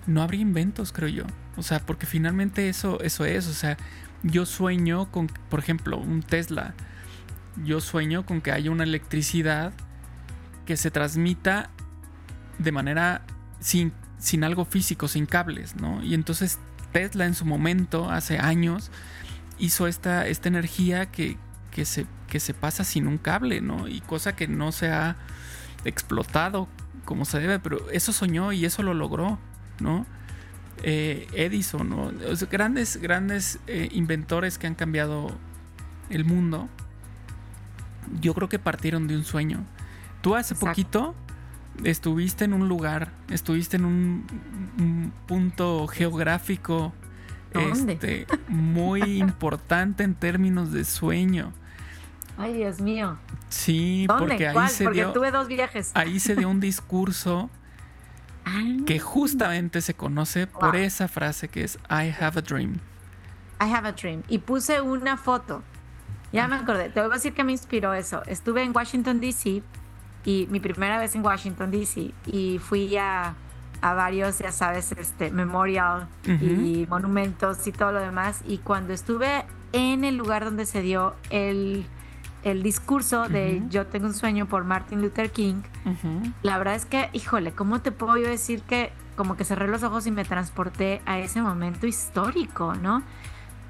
no 0.08 0.22
habría 0.22 0.42
inventos, 0.42 0.92
creo 0.92 1.10
yo. 1.10 1.24
O 1.58 1.63
sea, 1.63 1.80
porque 1.80 2.06
finalmente 2.06 2.70
eso, 2.70 3.00
eso 3.01 3.25
es. 3.25 3.48
O 3.48 3.54
sea, 3.54 3.78
yo 4.24 4.46
sueño 4.46 5.12
con, 5.12 5.28
por 5.28 5.60
ejemplo, 5.60 5.98
un 5.98 6.24
Tesla. 6.24 6.74
Yo 7.63 7.82
sueño 7.82 8.25
con 8.25 8.42
que 8.42 8.51
haya 8.51 8.72
una 8.72 8.84
electricidad 8.84 9.74
que 10.66 10.78
se 10.78 10.92
transmita 10.92 11.70
de 12.60 12.72
manera 12.72 13.22
sin, 13.60 13.94
sin 14.18 14.44
algo 14.44 14.66
físico, 14.66 15.08
sin 15.08 15.25
cables, 15.25 15.75
¿no? 15.75 16.04
Y 16.04 16.13
entonces 16.13 16.60
Tesla 16.92 17.25
en 17.25 17.36
su 17.36 17.46
momento, 17.46 18.10
hace 18.10 18.38
años, 18.38 18.92
hizo 19.62 19.88
esta, 19.88 20.27
esta 20.27 20.50
energía 20.50 21.06
que, 21.06 21.38
que, 21.72 21.86
se, 21.86 22.06
que 22.27 22.41
se 22.41 22.53
pasa 22.53 22.84
sin 22.84 23.08
un 23.08 23.18
cable, 23.18 23.62
¿no? 23.62 23.88
Y 23.88 24.01
cosa 24.01 24.36
que 24.36 24.48
no 24.48 24.74
se 24.74 24.89
ha 24.91 25.15
explotado 25.86 26.68
como 27.06 27.25
se 27.25 27.39
debe, 27.39 27.60
pero 27.60 27.89
eso 27.91 28.12
soñó 28.12 28.51
y 28.51 28.65
eso 28.65 28.84
lo 28.84 28.94
logró, 28.94 29.39
¿no? 29.80 30.06
Eh, 30.84 31.27
Edison, 31.34 31.89
¿no? 31.89 32.12
grandes, 32.50 32.98
grandes 32.98 33.60
eh, 33.68 33.89
inventores 33.91 34.58
que 34.58 34.68
han 34.68 34.75
cambiado 34.75 35.27
el 36.10 36.25
mundo, 36.25 36.70
yo 38.20 38.34
creo 38.34 38.50
que 38.50 38.60
partieron 38.60 39.08
de 39.08 39.15
un 39.15 39.24
sueño. 39.24 39.63
Tú 40.22 40.36
hace 40.36 40.56
poquito 40.56 41.15
estuviste 41.84 42.46
en 42.46 42.53
un 42.53 42.68
lugar, 42.68 43.12
estuviste 43.30 43.77
en 43.77 43.86
un, 43.86 45.13
punto 45.27 45.88
geográfico 45.88 46.94
este, 47.53 48.27
muy 48.48 49.01
importante 49.20 50.03
en 50.03 50.15
términos 50.15 50.72
de 50.72 50.84
sueño. 50.86 51.53
Ay, 52.38 52.53
Dios 52.53 52.81
mío. 52.81 53.17
Sí, 53.50 54.08
porque 54.08 54.48
ahí 54.48 54.67
se 54.70 54.86
porque 54.86 55.00
dio. 55.00 55.12
tuve 55.12 55.31
dos 55.31 55.48
viajes. 55.48 55.91
Ahí 55.93 56.20
se 56.20 56.36
dio 56.36 56.50
un 56.50 56.60
discurso 56.60 57.50
que 58.86 59.00
justamente 59.00 59.81
se 59.81 59.93
conoce 59.93 60.48
por 60.48 60.75
esa 60.75 61.08
frase 61.08 61.48
que 61.50 61.63
es 61.63 61.77
I 61.89 62.13
have 62.20 62.39
a 62.39 62.41
dream. 62.41 62.79
I 63.60 63.72
have 63.72 63.88
a 63.88 63.91
dream. 63.91 64.24
Y 64.27 64.39
puse 64.39 64.81
una 64.81 65.17
foto. 65.17 65.62
Ya 66.34 66.48
me 66.48 66.55
acordé. 66.55 66.89
Te 66.89 67.01
voy 67.01 67.12
a 67.12 67.13
decir 67.13 67.34
que 67.34 67.43
me 67.43 67.51
inspiró 67.51 67.93
eso. 67.93 68.24
Estuve 68.25 68.63
en 68.63 68.75
Washington, 68.75 69.20
D.C. 69.20 69.62
y 70.24 70.48
mi 70.50 70.60
primera 70.60 70.98
vez 70.98 71.13
en 71.13 71.24
Washington, 71.24 71.70
D.C. 71.70 72.13
y 72.25 72.58
fui 72.60 72.96
a, 72.98 73.36
a, 73.82 73.94
varios, 73.94 74.40
ya 74.40 74.52
sabes, 74.52 74.92
este, 74.92 75.32
memorial 75.32 76.08
y 76.26 76.86
monumentos 76.90 77.66
y 77.68 77.72
todo 77.72 77.92
lo 77.92 78.00
demás. 78.00 78.42
Y 78.48 78.60
cuando 78.60 78.94
estuve 78.94 79.46
en 79.74 80.04
el 80.04 80.18
lugar 80.18 80.46
donde 80.46 80.66
se 80.66 80.82
dio 80.82 81.16
el 81.30 81.86
el 82.44 82.64
discurso 82.64 83.30
de 83.30 83.62
Yo 83.70 83.86
tengo 83.86 84.08
un 84.08 84.14
sueño 84.14 84.48
por 84.48 84.64
Martin 84.64 85.02
Luther 85.02 85.32
King, 85.32 85.62
la 86.42 86.58
verdad 86.58 86.76
es 86.76 86.86
que, 86.86 87.10
híjole, 87.14 87.52
¿cómo 87.52 87.82
te 87.82 87.92
puedo 87.92 88.18
yo 88.18 88.28
decir 88.28 88.64
que 88.64 88.92
como 89.16 89.38
que 89.38 89.44
cerré 89.44 89.68
los 89.68 89.84
ojos 89.84 90.08
y 90.08 90.12
me 90.12 90.26
transporté 90.26 91.02
a 91.06 91.20
ese 91.20 91.42
momento 91.42 91.86
histórico, 91.86 92.74
¿no? 92.76 93.04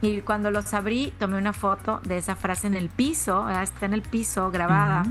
Y 0.01 0.21
cuando 0.21 0.49
los 0.51 0.73
abrí, 0.73 1.13
tomé 1.19 1.37
una 1.37 1.53
foto 1.53 1.99
de 2.03 2.17
esa 2.17 2.35
frase 2.35 2.67
en 2.67 2.75
el 2.75 2.89
piso, 2.89 3.49
está 3.49 3.85
en 3.85 3.93
el 3.93 4.01
piso 4.01 4.49
grabada, 4.49 5.03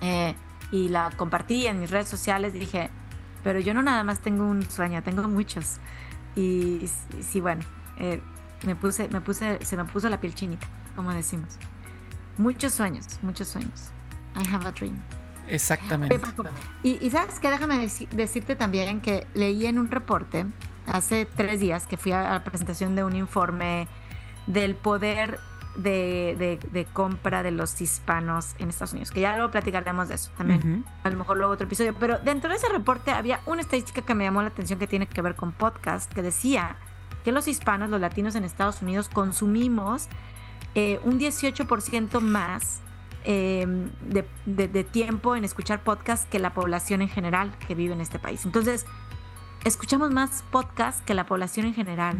eh, 0.00 0.34
y 0.70 0.88
la 0.88 1.10
compartí 1.16 1.66
en 1.66 1.80
mis 1.80 1.90
redes 1.90 2.08
sociales. 2.08 2.54
Y 2.54 2.60
dije, 2.60 2.90
pero 3.48 3.60
yo 3.60 3.72
no 3.72 3.80
nada 3.80 4.04
más 4.04 4.20
tengo 4.20 4.44
un 4.44 4.62
sueño, 4.68 5.02
tengo 5.02 5.26
muchos. 5.26 5.78
Y 6.36 6.86
sí, 7.22 7.40
bueno, 7.40 7.62
eh, 7.96 8.20
me 8.66 8.76
puse, 8.76 9.08
me 9.08 9.22
puse, 9.22 9.64
se 9.64 9.74
me 9.74 9.86
puso 9.86 10.10
la 10.10 10.20
piel 10.20 10.34
chinita, 10.34 10.66
como 10.94 11.14
decimos. 11.14 11.56
Muchos 12.36 12.74
sueños, 12.74 13.06
muchos 13.22 13.48
sueños. 13.48 13.88
I 14.36 14.46
have 14.54 14.68
a 14.68 14.72
dream. 14.72 14.98
Exactamente. 15.48 16.20
Y, 16.82 17.08
sabes 17.08 17.40
que 17.40 17.50
déjame 17.50 17.88
decirte 18.10 18.54
también 18.54 19.00
que 19.00 19.26
leí 19.32 19.64
en 19.64 19.78
un 19.78 19.90
reporte 19.90 20.44
hace 20.84 21.24
tres 21.24 21.58
días 21.58 21.86
que 21.86 21.96
fui 21.96 22.12
a 22.12 22.24
la 22.24 22.44
presentación 22.44 22.94
de 22.96 23.04
un 23.04 23.16
informe 23.16 23.88
del 24.46 24.74
poder 24.74 25.40
de, 25.78 26.86
compra 26.92 27.42
de 27.42 27.50
los 27.50 27.80
hispanos 27.80 28.54
en 28.58 28.68
Estados 28.68 28.92
Unidos, 28.92 29.10
que 29.10 29.20
ya 29.20 29.36
luego 29.36 29.50
platicaremos 29.50 30.08
de 30.08 30.16
eso 30.16 30.30
también, 30.36 30.84
a 31.02 31.10
lo 31.10 31.16
mejor 31.16 31.36
luego 31.36 31.52
otro 31.52 31.66
episodio, 31.66 31.94
pero 31.98 32.18
dentro 32.18 32.50
de 32.50 32.56
ese 32.56 32.68
reporte 32.68 33.10
había 33.12 33.40
una 33.46 33.62
estadística 33.62 34.02
que 34.02 34.14
me 34.14 34.24
llamó 34.24 34.42
la 34.42 34.48
atención 34.48 34.78
que 34.78 34.86
tiene 34.86 35.06
que 35.06 35.22
ver 35.22 35.36
con 35.36 35.52
podcast, 35.52 36.12
que 36.12 36.22
decía 36.22 36.76
que 37.24 37.32
los 37.32 37.48
hispanos, 37.48 37.90
los 37.90 38.00
latinos 38.00 38.34
en 38.34 38.44
Estados 38.44 38.82
Unidos 38.82 39.08
consumimos 39.08 40.08
eh, 40.74 41.00
un 41.04 41.18
18% 41.18 42.20
más 42.20 42.80
em, 43.24 43.90
de, 44.06 44.84
tiempo 44.84 45.36
en 45.36 45.44
escuchar 45.44 45.82
podcast 45.82 46.28
que 46.28 46.38
la 46.38 46.54
población 46.54 47.02
en 47.02 47.08
general 47.08 47.52
que 47.66 47.74
vive 47.74 47.94
en 47.94 48.00
este 48.00 48.18
país. 48.18 48.44
Entonces, 48.44 48.86
escuchamos 49.64 50.10
más 50.10 50.44
podcast 50.50 51.04
que 51.04 51.14
la 51.14 51.26
población 51.26 51.66
en 51.66 51.74
general. 51.74 52.16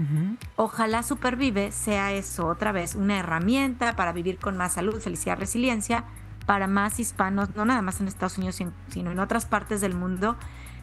Ojalá 0.56 1.02
Supervive 1.02 1.72
sea 1.72 2.12
eso 2.12 2.46
otra 2.46 2.72
vez, 2.72 2.94
una 2.94 3.18
herramienta 3.18 3.96
para 3.96 4.12
vivir 4.12 4.38
con 4.38 4.56
más 4.56 4.74
salud, 4.74 5.00
felicidad, 5.00 5.38
resiliencia 5.38 6.04
para 6.46 6.66
más 6.66 6.98
hispanos, 6.98 7.54
no 7.56 7.64
nada 7.64 7.82
más 7.82 8.00
en 8.00 8.08
Estados 8.08 8.38
Unidos, 8.38 8.56
sino 8.88 9.10
en 9.10 9.18
otras 9.18 9.46
partes 9.46 9.80
del 9.80 9.94
mundo 9.94 10.36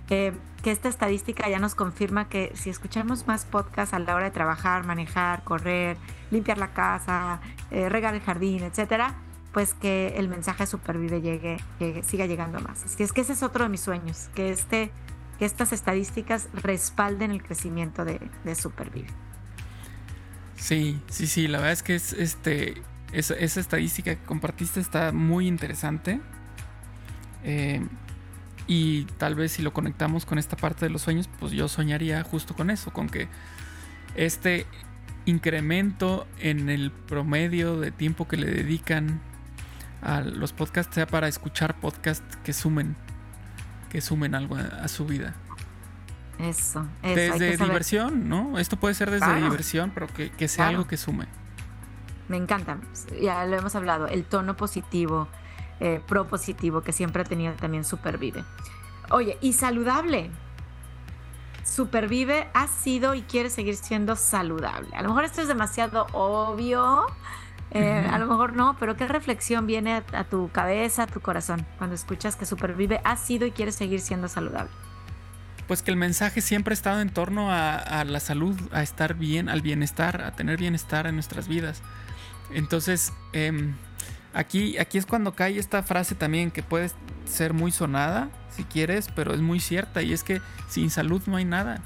que 0.07 0.33
esta 0.63 0.87
estadística 0.87 1.49
ya 1.49 1.59
nos 1.59 1.75
confirma 1.75 2.29
que 2.29 2.51
si 2.55 2.69
escuchamos 2.69 3.27
más 3.27 3.45
podcasts 3.45 3.93
a 3.93 3.99
la 3.99 4.15
hora 4.15 4.25
de 4.25 4.31
trabajar, 4.31 4.85
manejar, 4.85 5.43
correr, 5.43 5.97
limpiar 6.31 6.57
la 6.57 6.73
casa, 6.73 7.39
eh, 7.71 7.89
regar 7.89 8.13
el 8.13 8.21
jardín, 8.21 8.63
etcétera, 8.63 9.15
pues 9.51 9.73
que 9.73 10.15
el 10.17 10.27
mensaje 10.27 10.67
supervive 10.67 11.21
llegue, 11.21 11.57
siga 12.03 12.25
llegando 12.25 12.59
más. 12.59 12.83
Así 12.83 13.03
es 13.03 13.13
que 13.13 13.21
ese 13.21 13.33
es 13.33 13.41
otro 13.41 13.63
de 13.63 13.69
mis 13.69 13.81
sueños, 13.81 14.29
que 14.35 14.51
este 14.51 14.91
que 15.35 15.45
estas 15.45 15.73
estadísticas 15.73 16.47
respalden 16.53 17.31
el 17.31 17.43
crecimiento 17.43 18.05
de, 18.05 18.19
de 18.43 18.55
Supervive. 18.55 19.07
Sí, 20.55 20.99
sí, 21.07 21.27
sí, 21.27 21.47
la 21.47 21.57
verdad 21.57 21.73
es 21.73 21.83
que 21.83 21.95
es 21.95 22.13
este 22.13 22.81
esa, 23.11 23.35
estadística 23.59 24.15
que 24.15 24.23
compartiste 24.23 24.79
está 24.79 25.11
muy 25.11 25.47
interesante. 25.47 26.19
Eh, 27.43 27.85
y 28.67 29.03
tal 29.17 29.35
vez 29.35 29.51
si 29.51 29.61
lo 29.61 29.73
conectamos 29.73 30.25
con 30.25 30.39
esta 30.39 30.57
parte 30.57 30.85
de 30.85 30.89
los 30.89 31.03
sueños, 31.03 31.29
pues 31.39 31.51
yo 31.51 31.67
soñaría 31.67 32.23
justo 32.23 32.55
con 32.55 32.69
eso, 32.69 32.91
con 32.91 33.09
que 33.09 33.27
este 34.15 34.65
incremento 35.25 36.27
en 36.39 36.69
el 36.69 36.91
promedio 36.91 37.79
de 37.79 37.91
tiempo 37.91 38.27
que 38.27 38.37
le 38.37 38.47
dedican 38.47 39.21
a 40.01 40.21
los 40.21 40.53
podcasts 40.53 40.93
sea 40.95 41.07
para 41.07 41.27
escuchar 41.27 41.79
podcasts 41.79 42.37
que 42.43 42.53
sumen, 42.53 42.95
que 43.89 44.01
sumen 44.01 44.35
algo 44.35 44.55
a, 44.55 44.87
su 44.87 45.05
vida. 45.05 45.33
Eso, 46.39 46.85
Desde 47.01 47.57
diversión, 47.57 48.27
¿no? 48.27 48.59
Esto 48.59 48.77
puede 48.77 48.93
ser 48.93 49.09
desde 49.09 49.35
diversión, 49.35 49.91
pero 49.93 50.07
que, 50.07 50.47
sea 50.47 50.67
algo 50.67 50.85
que 50.87 50.97
sume. 50.97 51.27
Me 52.27 52.37
encanta, 52.37 52.79
ya 53.21 53.45
lo 53.45 53.57
hemos 53.57 53.75
hablado, 53.75 54.07
el 54.07 54.25
tono 54.25 54.57
positivo, 54.57 55.27
eh, 55.79 56.01
propositivo 56.07 56.81
que 56.81 56.91
siempre 56.91 57.21
ha 57.21 57.25
tenido 57.25 57.53
también 57.53 57.83
Supervive. 57.83 58.43
Oye, 59.11 59.37
y 59.41 59.53
saludable. 59.53 60.31
Supervive 61.63 62.47
ha 62.53 62.67
sido 62.67 63.15
y 63.15 63.23
quiere 63.23 63.49
seguir 63.49 63.75
siendo 63.75 64.15
saludable. 64.15 64.95
A 64.95 65.01
lo 65.01 65.09
mejor 65.09 65.25
esto 65.25 65.41
es 65.41 65.47
demasiado 65.47 66.05
obvio, 66.13 67.07
eh, 67.71 68.07
a 68.09 68.17
lo 68.19 68.27
mejor 68.27 68.55
no, 68.55 68.75
pero 68.79 68.95
¿qué 68.95 69.07
reflexión 69.07 69.67
viene 69.67 70.03
a, 70.13 70.23
tu 70.23 70.49
cabeza, 70.51 71.03
a 71.03 71.07
tu 71.07 71.19
corazón, 71.19 71.65
cuando 71.77 71.95
escuchas 71.95 72.35
que 72.35 72.45
Supervive 72.45 73.01
ha 73.03 73.17
sido 73.17 73.45
y 73.45 73.51
quiere 73.51 73.71
seguir 73.71 73.99
siendo 73.99 74.27
saludable? 74.27 74.71
Pues 75.67 75.81
que 75.81 75.91
el 75.91 75.97
mensaje 75.97 76.41
siempre 76.41 76.73
ha 76.73 76.75
estado 76.75 77.01
en 77.01 77.09
torno 77.09 77.51
a, 77.51 78.03
la 78.05 78.19
salud, 78.19 78.55
a 78.71 78.83
estar 78.83 79.15
bien, 79.15 79.49
al 79.49 79.61
bienestar, 79.61 80.21
a 80.21 80.31
tener 80.31 80.57
bienestar 80.57 81.07
en 81.07 81.15
nuestras 81.15 81.47
vidas. 81.47 81.81
Entonces, 82.53 83.11
eh, 83.33 83.73
Aquí, 84.35 84.77
aquí 84.77 84.97
es 84.97 85.05
cuando 85.05 85.33
cae 85.33 85.57
esta 85.57 85.81
frase 85.81 86.13
también 86.13 86.51
que 86.51 86.61
puede 86.61 86.91
ser 87.23 87.53
muy 87.53 87.71
sonada, 87.71 88.29
si 88.49 88.65
quieres, 88.65 89.07
pero 89.15 89.33
es 89.33 89.39
muy 89.39 89.61
cierta 89.61 90.01
y 90.01 90.11
es 90.11 90.25
que 90.25 90.41
sin 90.67 90.89
salud 90.89 91.21
no 91.25 91.37
hay 91.37 91.45
nada. 91.45 91.81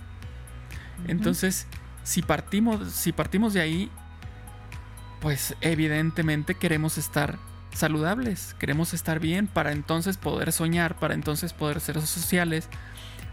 Entonces, 1.07 1.67
si 2.03 2.23
partimos, 2.23 2.91
si 2.91 3.11
partimos 3.11 3.53
de 3.53 3.61
ahí, 3.61 3.91
pues 5.21 5.55
evidentemente 5.61 6.55
queremos 6.55 6.97
estar 6.97 7.37
saludables, 7.73 8.55
queremos 8.59 8.93
estar 8.93 9.19
bien 9.19 9.47
para 9.47 9.71
entonces 9.71 10.17
poder 10.17 10.51
soñar, 10.51 10.97
para 10.97 11.13
entonces 11.13 11.53
poder 11.53 11.79
ser 11.81 12.01
sociales, 12.01 12.67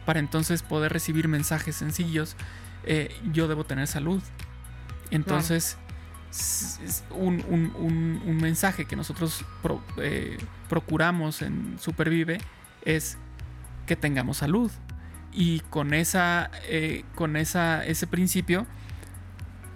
para 0.05 0.21
entonces 0.21 0.63
poder 0.63 0.93
recibir 0.93 1.29
mensajes 1.29 1.77
sencillos. 1.77 2.37
Eh, 2.85 3.15
yo 3.33 3.49
debo 3.49 3.65
tener 3.65 3.87
salud. 3.87 4.23
Entonces, 5.11 5.77
un, 7.11 8.37
mensaje 8.41 8.85
que 8.85 8.97
nosotros 8.97 9.45
eh, 9.99 10.39
procuramos 10.69 11.43
en 11.43 11.79
Supervive 11.79 12.39
es 12.85 13.19
que 13.87 13.97
tengamos 13.97 14.39
salud. 14.39 14.71
Y 15.33 15.61
con, 15.61 15.93
esa, 15.93 16.51
eh, 16.65 17.05
con 17.15 17.37
esa, 17.37 17.85
ese 17.85 18.07
principio 18.07 18.67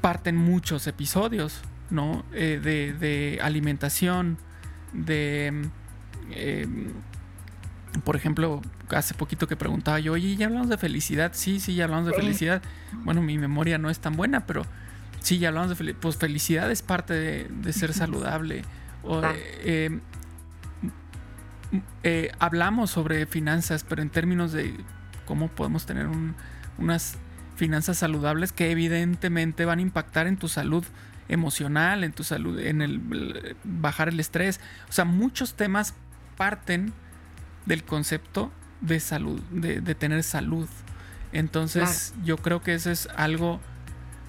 parten 0.00 0.36
muchos 0.36 0.86
episodios, 0.86 1.60
¿no? 1.90 2.24
Eh, 2.32 2.60
de, 2.62 3.38
alimentación, 3.42 4.38
de... 4.92 5.68
por 8.04 8.16
ejemplo, 8.16 8.62
hace 8.88 9.14
poquito 9.14 9.46
que 9.46 9.56
preguntaba 9.56 10.00
yo, 10.00 10.12
oye, 10.12 10.36
¿ya 10.36 10.46
hablamos 10.46 10.68
de 10.68 10.78
felicidad? 10.78 11.32
Sí, 11.34 11.60
sí, 11.60 11.74
ya 11.74 11.84
hablamos 11.84 12.06
de 12.06 12.14
felicidad. 12.14 12.62
Bueno, 13.04 13.22
mi 13.22 13.38
memoria 13.38 13.78
no 13.78 13.90
es 13.90 13.98
tan 13.98 14.16
buena, 14.16 14.46
pero 14.46 14.64
Sí, 15.20 15.38
ya 15.38 15.48
hablamos 15.48 15.70
de 15.70 15.76
felicidad. 15.76 16.00
Pues 16.00 16.16
felicidad 16.16 16.70
es 16.70 16.82
parte 16.82 17.48
de, 17.48 17.72
ser 17.72 17.92
saludable. 17.92 18.64
Eh, 19.64 20.00
eh, 22.02 22.32
hablamos 22.38 22.90
sobre 22.90 23.26
finanzas, 23.26 23.84
pero 23.88 24.02
en 24.02 24.10
términos 24.10 24.52
de 24.52 24.74
cómo 25.26 25.48
podemos 25.48 25.86
tener 25.86 26.08
unas 26.78 27.16
finanzas 27.56 27.98
saludables 27.98 28.52
que 28.52 28.70
evidentemente 28.70 29.64
van 29.64 29.78
a 29.78 29.82
impactar 29.82 30.26
en 30.26 30.36
tu 30.36 30.48
salud 30.48 30.84
emocional, 31.30 32.04
en 32.04 32.12
tu 32.12 32.24
salud, 32.24 32.58
en 32.58 32.82
el 32.82 33.56
bajar 33.64 34.08
el 34.08 34.20
estrés. 34.20 34.60
O 34.88 34.92
sea, 34.92 35.04
muchos 35.04 35.54
temas 35.54 35.94
parten 36.36 36.92
del 37.66 37.84
concepto 37.84 38.50
de 38.80 39.00
salud, 39.00 39.40
de, 39.50 39.94
tener 39.94 40.22
salud. 40.22 40.68
Entonces, 41.32 42.14
yo 42.24 42.36
creo 42.36 42.60
que 42.62 42.74
eso 42.74 42.90
es 42.90 43.08
algo, 43.16 43.60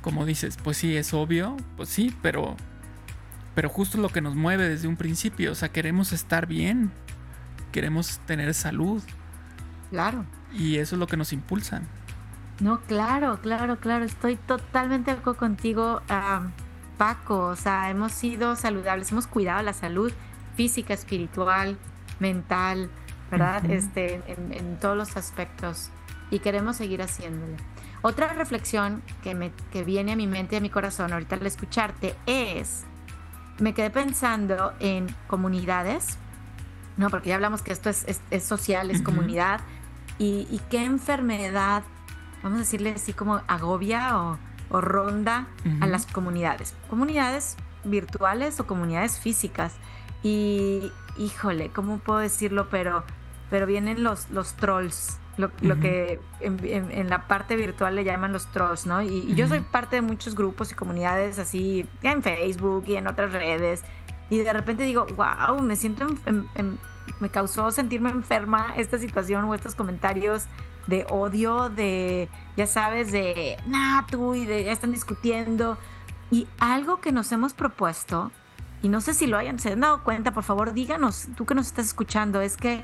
como 0.02 0.26
dices, 0.26 0.58
pues 0.64 0.78
sí, 0.78 0.96
es 0.96 1.14
obvio, 1.14 1.58
pues 1.76 1.90
sí, 1.90 2.16
pero, 2.22 2.56
pero 3.56 3.70
justo 3.70 3.98
lo 3.98 4.10
que 4.10 4.22
nos 4.22 4.36
mueve 4.36 4.70
desde 4.70 4.88
un 4.88 4.98
principio. 4.98 5.52
O 5.52 5.56
sea, 5.56 5.70
queremos 5.70 6.14
estar 6.14 6.46
bien, 6.46 6.92
queremos 7.72 8.20
tener 8.28 8.54
salud. 8.54 9.02
Claro. 9.90 10.26
Y 10.54 10.78
eso 10.78 10.96
es 10.96 11.00
lo 11.00 11.08
que 11.08 11.18
nos 11.18 11.34
impulsa. 11.34 11.82
No, 12.60 12.82
claro, 12.82 13.40
claro, 13.42 13.80
claro. 13.80 14.06
Estoy 14.06 14.36
totalmente 14.36 15.12
de 15.12 15.18
acuerdo 15.18 15.40
contigo, 15.40 16.04
Paco. 17.02 17.48
O 17.48 17.56
sea, 17.56 17.90
hemos 17.90 18.12
sido 18.12 18.56
saludables, 18.56 19.12
hemos 19.12 19.26
cuidado 19.26 19.64
la 19.64 19.74
salud 19.74 20.14
física, 20.56 20.94
espiritual, 20.94 21.80
mental, 22.20 22.92
¿verdad? 23.32 23.66
Este, 23.72 24.22
en, 24.28 24.78
todos 24.80 24.96
los 24.96 25.18
aspectos. 25.18 25.90
Y 26.30 26.38
queremos 26.38 26.76
seguir 26.76 27.02
haciéndolo. 27.02 27.56
Otra 28.04 28.32
reflexión 28.34 29.02
que, 29.24 29.34
me, 29.34 29.52
que 29.72 29.84
viene 29.84 30.12
a 30.12 30.16
mi 30.16 30.28
mente 30.28 30.54
y 30.54 30.58
a 30.60 30.62
mi 30.62 30.70
corazón 30.70 31.12
ahorita 31.12 31.38
al 31.38 31.48
escucharte 31.48 32.16
es, 32.28 32.84
me 33.58 33.74
quedé 33.74 33.90
pensando 33.90 34.74
en 34.80 35.08
comunidades, 35.26 36.20
¿no? 36.98 37.10
Porque 37.10 37.30
ya 37.30 37.36
hablamos 37.36 37.64
que 37.64 37.74
esto 37.74 37.90
es, 37.90 38.06
es, 38.30 38.44
social, 38.44 38.92
es 38.92 39.02
comunidad. 39.02 39.62
Y, 40.20 40.46
y, 40.52 40.62
qué 40.70 40.86
enfermedad, 40.86 41.82
vamos 42.44 42.58
a 42.58 42.60
decirle 42.60 42.94
así 42.96 43.12
como 43.12 43.42
agobia 43.48 44.22
o, 44.22 44.38
o 44.72 44.82
ronda 44.82 45.48
a 45.82 45.88
las 45.88 46.06
comunidades. 46.06 46.74
Comunidades 46.90 47.58
virtuales 47.84 48.60
o 48.60 48.68
comunidades 48.68 49.20
físicas. 49.20 49.76
Y 50.24 50.92
híjole, 51.18 51.70
¿cómo 51.70 52.00
puedo 52.00 52.20
decirlo? 52.20 52.68
Pero, 52.70 53.04
pero 53.50 53.66
vienen 53.66 54.04
los, 54.04 54.30
los 54.30 54.54
trolls, 54.56 55.20
lo, 55.38 55.50
que 55.80 56.20
en, 56.40 57.10
la 57.10 57.28
parte 57.28 57.56
virtual 57.56 57.96
le 57.96 58.04
llaman 58.04 58.32
los 58.32 58.52
trolls, 58.52 58.86
¿no? 58.86 59.02
Y, 59.02 59.34
yo 59.36 59.48
soy 59.48 59.62
parte 59.62 59.98
de 59.98 60.02
muchos 60.02 60.36
grupos 60.36 60.72
y 60.72 60.76
comunidades 60.76 61.40
así, 61.40 61.88
en 62.04 62.22
Facebook 62.22 62.86
y 62.88 62.96
en 62.96 63.08
otras 63.08 63.34
redes. 63.34 63.84
Y 64.30 64.38
de 64.38 64.54
repente 64.54 64.84
digo, 64.84 65.08
wow, 65.16 65.62
me 65.62 65.76
siento, 65.76 66.08
me 67.20 67.30
causó 67.30 67.72
sentirme 67.72 68.12
enferma 68.12 68.74
esta 68.78 68.98
situación 68.98 69.46
o 69.46 69.56
estos 69.56 69.76
comentarios 69.76 70.46
de 70.88 71.06
odio, 71.10 71.70
de, 71.70 72.30
ya 72.58 72.68
sabes, 72.68 73.12
de, 73.12 73.58
nah, 73.68 74.06
tú, 74.08 74.36
y 74.36 74.46
de, 74.46 74.64
ya 74.64 74.72
están 74.72 74.92
discutiendo. 74.92 75.78
Y 76.30 76.48
algo 76.60 77.02
que 77.02 77.12
nos 77.12 77.32
hemos 77.32 77.54
propuesto 77.54 78.32
y 78.84 78.90
no 78.90 79.02
sé 79.02 79.14
si 79.14 79.28
lo 79.28 79.38
hayan 79.38 79.60
se 79.60 79.74
han 79.74 79.82
dado 79.82 80.04
cuenta, 80.04 80.32
por 80.32 80.44
favor, 80.44 80.74
díganos, 80.74 81.28
tú 81.36 81.46
que 81.46 81.54
nos 81.54 81.68
estás 81.68 81.86
escuchando, 81.86 82.42
es 82.42 82.58
que 82.58 82.84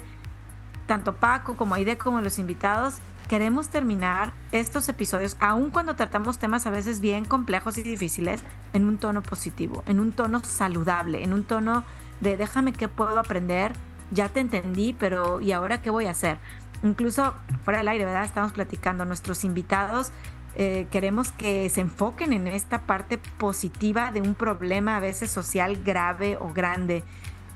tanto 0.86 1.16
Paco 1.16 1.58
como 1.58 1.76
Aide 1.76 1.98
como 1.98 2.22
los 2.22 2.40
invitados 2.40 2.96
queremos 3.28 3.70
terminar 3.70 4.32
estos 4.52 4.88
episodios, 4.88 5.36
aun 5.40 5.70
cuando 5.70 5.96
tratamos 5.96 6.38
temas 6.38 6.66
a 6.66 6.70
veces 6.70 7.02
bien 7.02 7.26
complejos 7.26 7.78
y 7.78 7.84
difíciles, 7.84 8.42
en 8.74 8.86
un 8.86 8.98
tono 8.98 9.22
positivo, 9.22 9.84
en 9.86 10.00
un 10.00 10.14
tono 10.14 10.42
saludable, 10.44 11.24
en 11.24 11.34
un 11.34 11.44
tono 11.44 11.84
de 12.22 12.38
déjame 12.38 12.72
qué 12.74 12.88
puedo 12.88 13.20
aprender, 13.20 13.74
ya 14.12 14.30
te 14.30 14.40
entendí, 14.40 14.96
pero 14.98 15.42
¿y 15.42 15.52
ahora 15.52 15.82
qué 15.82 15.90
voy 15.90 16.06
a 16.06 16.12
hacer? 16.12 16.38
Incluso 16.84 17.34
fuera 17.64 17.80
del 17.80 17.88
aire, 17.88 18.06
¿verdad? 18.06 18.24
Estamos 18.24 18.52
platicando, 18.54 19.06
nuestros 19.06 19.44
invitados 19.44 20.12
eh, 20.60 20.88
queremos 20.90 21.32
que 21.32 21.70
se 21.70 21.82
enfoquen 21.82 22.34
en 22.34 22.48
esta 22.48 22.82
parte 22.82 23.20
positiva 23.20 24.12
de 24.12 24.22
un 24.22 24.34
problema 24.34 24.98
a 24.98 25.00
veces 25.00 25.30
social 25.30 25.84
grave 25.84 26.36
o 26.36 26.52
grande. 26.52 27.04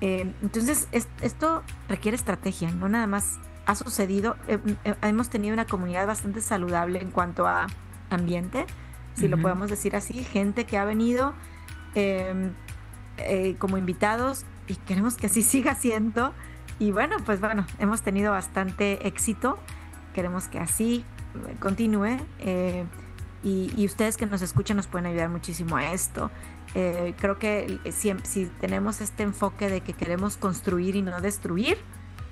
Eh, 0.02 0.32
entonces, 0.44 0.88
esto 0.92 1.64
requiere 1.90 2.16
estrategia, 2.16 2.70
no 2.70 2.90
nada 2.90 3.08
más 3.08 3.40
ha 3.66 3.74
sucedido. 3.74 4.36
Eh, 4.48 4.60
hemos 5.02 5.32
tenido 5.32 5.52
una 5.56 5.66
comunidad 5.66 6.06
bastante 6.06 6.42
saludable 6.42 7.02
en 7.02 7.10
cuanto 7.10 7.48
a 7.48 7.66
ambiente, 8.12 8.68
si 9.16 9.28
lo 9.28 9.42
podemos 9.42 9.72
decir 9.72 9.96
así, 9.96 10.24
gente 10.24 10.66
que 10.66 10.78
ha 10.78 10.86
venido 10.86 11.34
como 13.58 13.78
invitados 13.80 14.46
y 14.68 14.76
queremos 14.76 15.16
que 15.16 15.26
así 15.26 15.42
siga 15.42 15.74
siendo. 15.74 16.34
Y 16.82 16.92
bueno, 16.92 17.18
pues 17.24 17.40
bueno, 17.40 17.68
hemos 17.78 18.02
tenido 18.02 18.32
bastante 18.32 19.08
éxito. 19.08 19.60
Queremos 20.16 20.48
que 20.48 20.58
así 20.58 21.06
continúe. 21.60 22.18
Eh, 22.40 22.86
y, 23.44 23.86
ustedes 23.86 24.18
que 24.18 24.26
nos 24.26 24.42
escuchan 24.42 24.78
nos 24.78 24.88
pueden 24.88 25.06
ayudar 25.06 25.30
muchísimo 25.30 25.78
a 25.78 25.94
esto. 25.94 26.32
Eh, 26.74 27.14
creo 27.20 27.38
que 27.38 27.80
si, 27.92 28.16
si, 28.24 28.48
tenemos 28.60 29.00
este 29.00 29.22
enfoque 29.22 29.70
de 29.70 29.82
que 29.82 29.94
queremos 29.94 30.38
construir 30.38 30.96
y 30.96 31.04
no 31.04 31.22
destruir, 31.22 31.78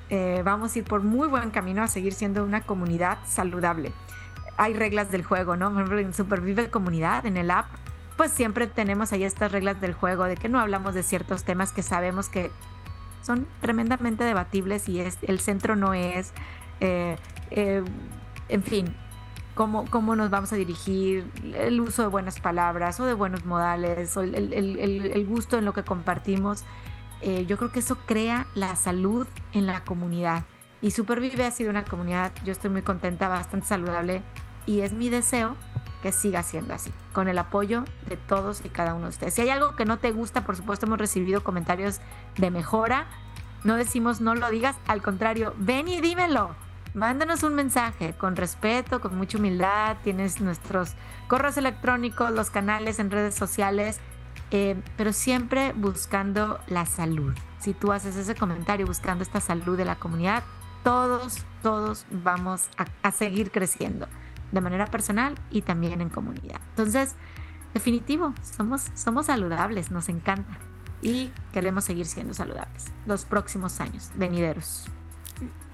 eh, 0.09 0.41
vamos 0.43 0.75
a 0.75 0.79
ir 0.79 0.85
por 0.85 1.03
muy 1.03 1.27
buen 1.27 1.51
camino 1.51 1.83
a 1.83 1.87
seguir 1.87 2.15
siendo 2.15 2.43
una 2.43 2.61
comunidad 2.61 3.19
saludable. 3.27 3.91
Hay 4.57 4.73
reglas 4.73 5.11
del 5.11 5.23
juego, 5.23 5.57
¿no? 5.57 5.69
Por 5.69 5.83
ejemplo, 5.83 5.99
en 5.99 6.11
Supervive 6.15 6.71
Comunidad, 6.71 7.27
en 7.27 7.37
el 7.37 7.51
app, 7.51 7.67
pues 8.17 8.31
siempre 8.31 8.65
tenemos 8.65 9.13
ahí 9.13 9.25
estas 9.25 9.51
reglas 9.51 9.79
del 9.79 9.93
juego 9.93 10.23
de 10.23 10.37
que 10.37 10.49
no 10.49 10.59
hablamos 10.59 10.95
de 10.95 11.03
ciertos 11.03 11.43
temas 11.43 11.71
que 11.71 11.83
sabemos 11.83 12.29
que 12.29 12.49
son 13.21 13.47
tremendamente 13.61 14.23
debatibles 14.23 14.89
y 14.89 14.99
es, 14.99 15.17
el 15.21 15.39
centro 15.39 15.75
no 15.75 15.93
es 15.93 16.33
en 18.49 18.63
fin, 18.63 18.93
cómo, 19.55 19.85
cómo 19.89 20.15
nos 20.15 20.29
vamos 20.29 20.51
a 20.51 20.55
dirigir, 20.55 21.29
el 21.55 21.79
uso 21.79 22.01
de 22.01 22.07
buenas 22.07 22.39
palabras 22.39 22.99
o 22.99 23.05
de 23.05 23.13
buenos 23.13 23.45
modales, 23.45 24.17
o 24.17 24.21
el, 24.21 25.25
gusto 25.27 25.57
en 25.57 25.65
lo 25.65 25.73
que 25.73 25.83
compartimos. 25.83 26.63
Eh, 27.21 27.45
yo 27.45 27.57
creo 27.57 27.71
que 27.71 27.79
eso 27.79 27.97
crea 28.05 28.47
la 28.55 28.75
salud 28.75 29.27
en 29.53 29.65
la 29.65 29.83
comunidad. 29.83 30.43
Y 30.81 30.91
Supervive 30.91 31.45
ha 31.45 31.51
sido 31.51 31.69
una 31.69 31.83
comunidad, 31.83 32.31
yo 32.43 32.51
estoy 32.51 32.69
muy 32.69 32.81
contenta, 32.81 33.27
bastante 33.27 33.67
saludable 33.67 34.21
y 34.65 34.79
es 34.79 34.93
mi 34.93 35.09
deseo 35.09 35.55
que 36.01 36.11
siga 36.11 36.43
siendo 36.43 36.73
así, 36.73 36.91
con 37.13 37.27
el 37.27 37.37
apoyo 37.37 37.83
de 38.07 38.17
todos 38.17 38.63
y 38.63 38.69
cada 38.69 38.93
uno 38.93 39.05
de 39.05 39.09
ustedes. 39.09 39.33
Si 39.33 39.41
hay 39.41 39.49
algo 39.49 39.75
que 39.75 39.85
no 39.85 39.97
te 39.97 40.11
gusta, 40.11 40.45
por 40.45 40.55
supuesto 40.55 40.85
hemos 40.85 40.99
recibido 40.99 41.43
comentarios 41.43 41.99
de 42.37 42.51
mejora. 42.51 43.07
No 43.63 43.75
decimos 43.75 44.21
no 44.21 44.35
lo 44.35 44.49
digas, 44.49 44.77
al 44.87 45.01
contrario, 45.01 45.53
ven 45.57 45.87
y 45.87 45.99
dímelo 46.01 46.55
mándanos 46.93 47.43
un 47.43 47.55
mensaje 47.55 48.13
con 48.13 48.35
respeto, 48.35 48.99
con 48.99 49.17
mucha 49.17 49.37
humildad. 49.37 49.97
Tienes 50.03 50.41
nuestros 50.41 50.93
correos 51.27 51.57
electrónicos, 51.57 52.31
los 52.31 52.49
canales 52.49 52.99
en 52.99 53.11
redes 53.11 53.35
sociales, 53.35 53.99
eh, 54.51 54.75
pero 54.97 55.13
siempre 55.13 55.73
buscando 55.73 56.59
la 56.67 56.85
salud. 56.85 57.33
Si 57.59 57.73
tú 57.73 57.91
haces 57.91 58.15
ese 58.15 58.35
comentario 58.35 58.85
buscando 58.85 59.23
esta 59.23 59.39
salud 59.39 59.77
de 59.77 59.85
la 59.85 59.95
comunidad, 59.95 60.43
todos, 60.83 61.43
todos 61.61 62.05
vamos 62.09 62.69
a, 63.03 63.11
seguir 63.11 63.51
creciendo 63.51 64.07
de 64.51 64.61
manera 64.61 64.87
personal 64.87 65.35
y 65.51 65.61
también 65.61 66.01
en 66.01 66.09
comunidad. 66.09 66.61
Entonces, 66.71 67.15
definitivo, 67.73 68.33
somos, 68.57 68.87
somos 68.95 69.27
saludables, 69.27 69.91
nos 69.91 70.09
encanta 70.09 70.57
y 71.01 71.31
queremos 71.53 71.85
seguir 71.85 72.05
siendo 72.05 72.33
saludables 72.33 72.85
los 73.05 73.25
próximos 73.25 73.79
años 73.79 74.11
venideros. 74.15 74.85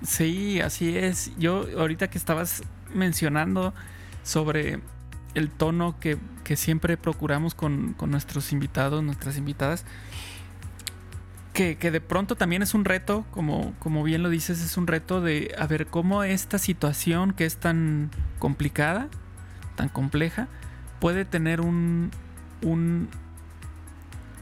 Sí, 0.03 0.61
así 0.61 0.97
es. 0.97 1.35
Yo 1.38 1.65
ahorita 1.77 2.09
que 2.09 2.17
estabas 2.17 2.63
mencionando 2.93 3.73
sobre 4.23 4.79
el 5.33 5.49
tono 5.49 5.99
que, 5.99 6.17
siempre 6.55 6.97
procuramos 6.97 7.55
con, 7.55 7.95
nuestros 8.07 8.51
invitados, 8.51 9.03
nuestras 9.03 9.38
invitadas, 9.38 9.85
que, 11.53 11.75
de 11.75 12.01
pronto 12.01 12.35
también 12.35 12.61
es 12.61 12.73
un 12.73 12.85
reto, 12.85 13.25
como, 13.31 13.73
como 13.79 14.03
bien 14.03 14.23
lo 14.23 14.29
dices, 14.29 14.61
es 14.61 14.77
un 14.77 14.88
reto 14.88 15.21
de 15.21 15.55
a 15.57 15.65
ver 15.67 15.88
cómo 15.88 16.23
esta 16.23 16.59
situación 16.59 17.33
que 17.33 17.45
es 17.45 17.57
tan 17.57 18.11
complicada, 18.45 19.10
tan 19.75 19.89
compleja, 19.89 20.47
puede 20.99 21.25
tener 21.25 21.62
un, 21.62 22.12
un 22.62 23.10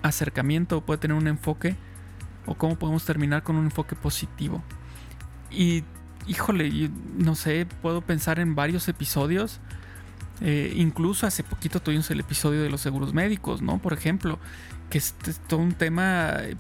acercamiento, 0.01 0.81
puede 0.81 0.97
tener 0.97 1.15
un 1.15 1.29
enfoque, 1.29 1.77
o 2.45 2.55
cómo 2.55 2.75
podemos 2.75 3.05
terminar 3.05 3.43
con 3.43 3.55
un 3.55 3.63
enfoque 3.63 3.95
positivo. 3.95 4.61
Y 5.49 5.85
híjole, 6.27 6.91
no 7.17 7.35
sé, 7.35 7.65
puedo 7.81 8.01
pensar 8.01 8.39
en 8.39 8.55
varios 8.55 8.89
episodios. 8.89 9.61
Eh, 10.41 10.73
incluso 10.75 11.25
hace 11.25 11.41
poquito 11.41 11.79
tuvimos 11.79 12.11
el 12.11 12.19
episodio 12.19 12.61
de 12.61 12.69
los 12.69 12.81
seguros 12.81 13.13
médicos, 13.13 13.61
¿no? 13.61 13.77
Por 13.77 13.93
ejemplo, 13.93 14.37
que 14.89 14.97
es, 14.97 15.15
todo 15.47 15.61
un 15.61 15.71
tema 15.71 16.33
eh, 16.41 16.57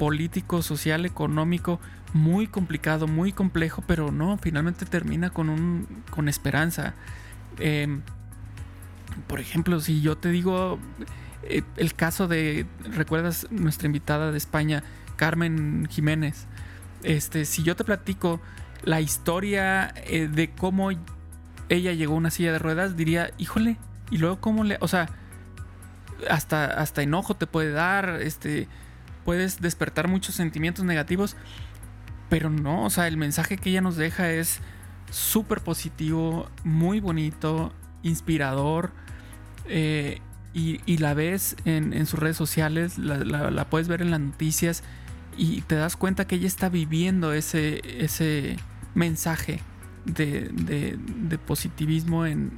político, 0.00 0.62
social, 0.62 1.04
económico 1.04 1.78
muy 2.14 2.46
complicado, 2.46 3.06
muy 3.06 3.32
complejo, 3.32 3.84
pero 3.86 4.10
no, 4.10 4.38
finalmente 4.38 4.86
termina 4.86 5.28
con 5.28 5.50
un 5.50 5.86
con 6.08 6.26
esperanza. 6.26 6.94
Em, 7.58 8.00
por 9.26 9.40
ejemplo, 9.40 9.78
si 9.78 10.00
yo 10.00 10.16
te 10.16 10.30
digo 10.30 10.78
eh, 11.42 11.62
el 11.76 11.92
caso 11.92 12.28
de, 12.28 12.64
¿recuerdas 12.96 13.46
nuestra 13.50 13.86
invitada 13.86 14.32
de 14.32 14.38
España, 14.38 14.82
Carmen 15.16 15.86
Jiménez? 15.90 16.46
Este, 17.02 17.44
si 17.44 17.62
yo 17.62 17.76
te 17.76 17.84
platico 17.84 18.40
la 18.82 19.02
historia 19.02 19.92
eh, 19.96 20.28
de 20.28 20.48
cómo 20.50 20.90
ella 21.68 21.92
llegó 21.92 22.14
a 22.14 22.16
una 22.16 22.30
silla 22.30 22.52
de 22.52 22.58
ruedas, 22.58 22.96
diría, 22.96 23.32
híjole, 23.36 23.76
y 24.10 24.16
luego 24.16 24.40
cómo 24.40 24.64
le, 24.64 24.78
o 24.80 24.88
sea, 24.88 25.10
hasta, 26.30 26.64
hasta 26.64 27.02
enojo 27.02 27.34
te 27.34 27.46
puede 27.46 27.72
dar, 27.72 28.20
este, 28.22 28.66
puedes 29.24 29.60
despertar 29.60 30.08
muchos 30.08 30.34
sentimientos 30.34 30.84
negativos, 30.84 31.36
pero 32.28 32.50
no, 32.50 32.84
o 32.84 32.90
sea, 32.90 33.08
el 33.08 33.16
mensaje 33.16 33.56
que 33.56 33.70
ella 33.70 33.80
nos 33.80 33.96
deja 33.96 34.30
es 34.30 34.60
súper 35.10 35.60
positivo, 35.60 36.48
muy 36.64 37.00
bonito, 37.00 37.72
inspirador. 38.02 38.92
Eh, 39.66 40.20
y, 40.52 40.96
la 40.96 41.14
ves 41.14 41.54
en, 41.64 42.06
sus 42.06 42.18
redes 42.18 42.36
sociales, 42.36 42.98
la, 42.98 43.66
puedes 43.70 43.86
ver 43.86 44.02
en 44.02 44.10
las 44.10 44.18
noticias 44.18 44.82
y 45.36 45.60
te 45.62 45.76
das 45.76 45.96
cuenta 45.96 46.26
que 46.26 46.36
ella 46.36 46.48
está 46.48 46.68
viviendo 46.68 47.32
ese, 47.32 47.80
ese 48.02 48.56
mensaje 48.94 49.60
de, 50.04 51.38
positivismo 51.46 52.26
en 52.26 52.52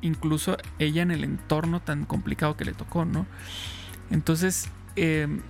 incluso 0.00 0.56
ella 0.78 1.02
en 1.02 1.10
el 1.10 1.24
entorno 1.24 1.80
tan 1.80 2.04
complicado 2.04 2.56
que 2.56 2.64
le 2.64 2.72
tocó, 2.72 3.04
¿no? 3.04 3.26
Entonces, 4.10 4.68
em, 4.96 5.40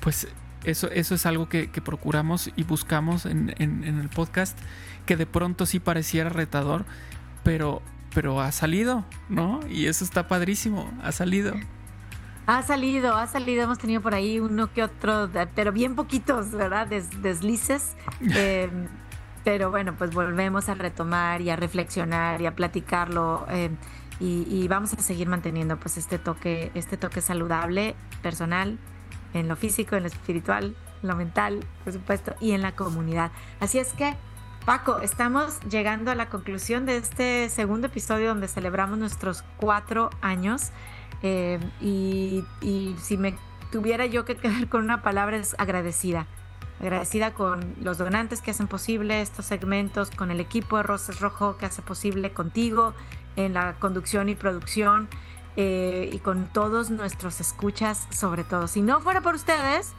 pues 0.00 0.28
eso, 0.64 0.90
eso 0.90 1.14
es 1.14 1.26
algo 1.26 1.48
que, 1.48 1.68
procuramos 1.84 2.50
y 2.56 2.64
buscamos 2.64 3.26
en, 3.26 3.54
el 3.58 4.08
podcast, 4.08 4.58
que 5.06 5.16
de 5.16 5.26
pronto 5.26 5.66
sí 5.66 5.80
pareciera 5.80 6.30
retador, 6.30 6.84
pero, 7.42 7.82
pero 8.14 8.40
ha 8.40 8.50
salido, 8.52 9.04
¿no? 9.28 9.60
Y 9.68 9.86
eso 9.86 10.04
está 10.04 10.26
padrísimo, 10.26 10.90
ha 11.02 11.12
salido. 11.12 11.54
Ha 12.46 12.62
salido, 12.62 13.16
ha 13.16 13.26
salido, 13.26 13.62
hemos 13.62 13.78
tenido 13.78 14.02
por 14.02 14.14
ahí 14.14 14.38
uno 14.38 14.70
que 14.72 14.82
otro, 14.82 15.30
pero 15.54 15.72
bien 15.72 15.94
poquitos, 15.94 16.50
¿verdad? 16.50 16.86
deslices. 16.86 17.94
Em, 18.20 18.88
pero 19.44 19.70
bueno, 19.70 19.94
pues 19.96 20.14
volvemos 20.14 20.70
a 20.70 20.74
retomar 20.74 21.42
y 21.42 21.50
a 21.50 21.56
reflexionar 21.56 22.40
y 22.40 22.46
a 22.46 22.54
platicarlo. 22.54 23.46
Em, 23.50 23.76
y, 24.20 24.46
y, 24.48 24.68
vamos 24.68 24.94
a 24.94 25.02
seguir 25.02 25.28
manteniendo 25.28 25.76
pues 25.78 25.96
este 25.96 26.18
toque, 26.18 26.70
este 26.74 26.96
toque 26.96 27.20
saludable, 27.20 27.94
personal, 28.24 28.78
en 29.34 29.48
lo 29.48 29.54
físico, 29.54 29.96
en 29.96 30.04
lo 30.04 30.08
espiritual, 30.08 30.74
en 31.02 31.08
lo 31.08 31.14
mental, 31.14 31.60
por 31.84 31.92
supuesto, 31.92 32.34
y 32.40 32.52
en 32.52 32.62
la 32.62 32.72
comunidad. 32.74 33.30
Así 33.60 33.78
es 33.78 33.92
que, 33.92 34.14
Paco, 34.64 35.00
estamos 35.00 35.60
llegando 35.68 36.10
a 36.10 36.14
la 36.14 36.30
conclusión 36.30 36.86
de 36.86 36.96
este 36.96 37.50
segundo 37.50 37.88
episodio 37.88 38.28
donde 38.28 38.48
celebramos 38.48 38.98
nuestros 38.98 39.44
cuatro 39.58 40.08
años. 40.22 40.70
Eh, 41.22 41.60
y, 41.82 42.44
si 42.98 43.18
me 43.18 43.34
tuviera 43.70 44.06
yo 44.06 44.24
que 44.24 44.36
quedar 44.36 44.68
con 44.68 44.82
una 44.82 45.02
palabra 45.02 45.36
es 45.36 45.54
agradecida. 45.58 46.26
Agradecida 46.80 47.34
con 47.34 47.74
los 47.82 47.98
donantes 47.98 48.40
que 48.40 48.52
hacen 48.52 48.68
posible 48.68 49.20
estos 49.20 49.44
segmentos, 49.44 50.10
con 50.10 50.30
el 50.30 50.40
equipo 50.40 50.78
de 50.78 50.82
Roses 50.82 51.20
Rojo 51.20 51.58
que 51.58 51.66
hace 51.66 51.82
posible 51.82 52.32
contigo 52.32 52.94
en 53.36 53.52
la 53.52 53.74
conducción 53.74 54.28
y 54.28 54.34
producción 54.34 55.08
eh, 55.56 56.10
y 56.12 56.18
con 56.18 56.46
todos 56.46 56.90
nuestros 56.90 57.40
escuchas, 57.40 58.06
sobre 58.10 58.44
todo. 58.44 58.68
Si 58.68 58.82
no 58.82 59.00
fuera 59.00 59.20
por 59.20 59.34
ustedes, 59.34 59.92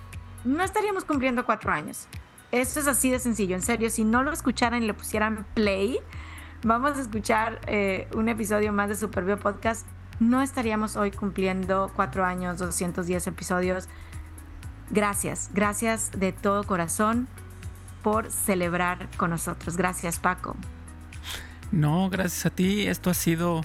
no 0.44 0.64
estaríamos 0.64 1.06
cumpliendo 1.06 1.46
cuatro 1.46 1.72
años. 1.72 2.08
Esto 2.52 2.80
es 2.80 2.88
así 2.88 3.10
de 3.10 3.20
sencillo, 3.20 3.56
en 3.56 3.62
serio. 3.62 3.90
Si 3.90 4.04
no 4.04 4.24
lo 4.24 4.32
escucharan 4.32 4.84
y 4.84 4.88
le 4.88 4.94
pusieran 4.94 5.46
play, 5.54 6.00
vamos 6.64 6.98
a 6.98 7.02
escuchar 7.02 7.60
eh, 7.68 8.08
un 8.14 8.30
episodio 8.30 8.72
más 8.74 8.90
de 8.90 8.96
Superbio 8.96 9.38
Podcast. 9.40 9.86
No 10.20 10.42
estaríamos 10.42 10.96
hoy 10.96 11.12
cumpliendo 11.12 11.92
cuatro 11.96 12.24
años, 12.24 12.58
210 12.58 13.28
episodios. 13.28 13.88
Gracias, 14.90 15.50
gracias 15.54 16.12
de 16.12 16.32
todo 16.32 16.64
corazón 16.64 17.28
por 18.04 18.32
celebrar 18.32 19.10
con 19.18 19.32
nosotros. 19.32 19.78
Gracias, 19.78 20.20
Paco. 20.20 20.56
No, 21.72 22.10
gracias 22.10 22.46
a 22.46 22.50
ti. 22.52 22.88
Esto 22.88 23.10
ha 23.10 23.14
sido 23.16 23.62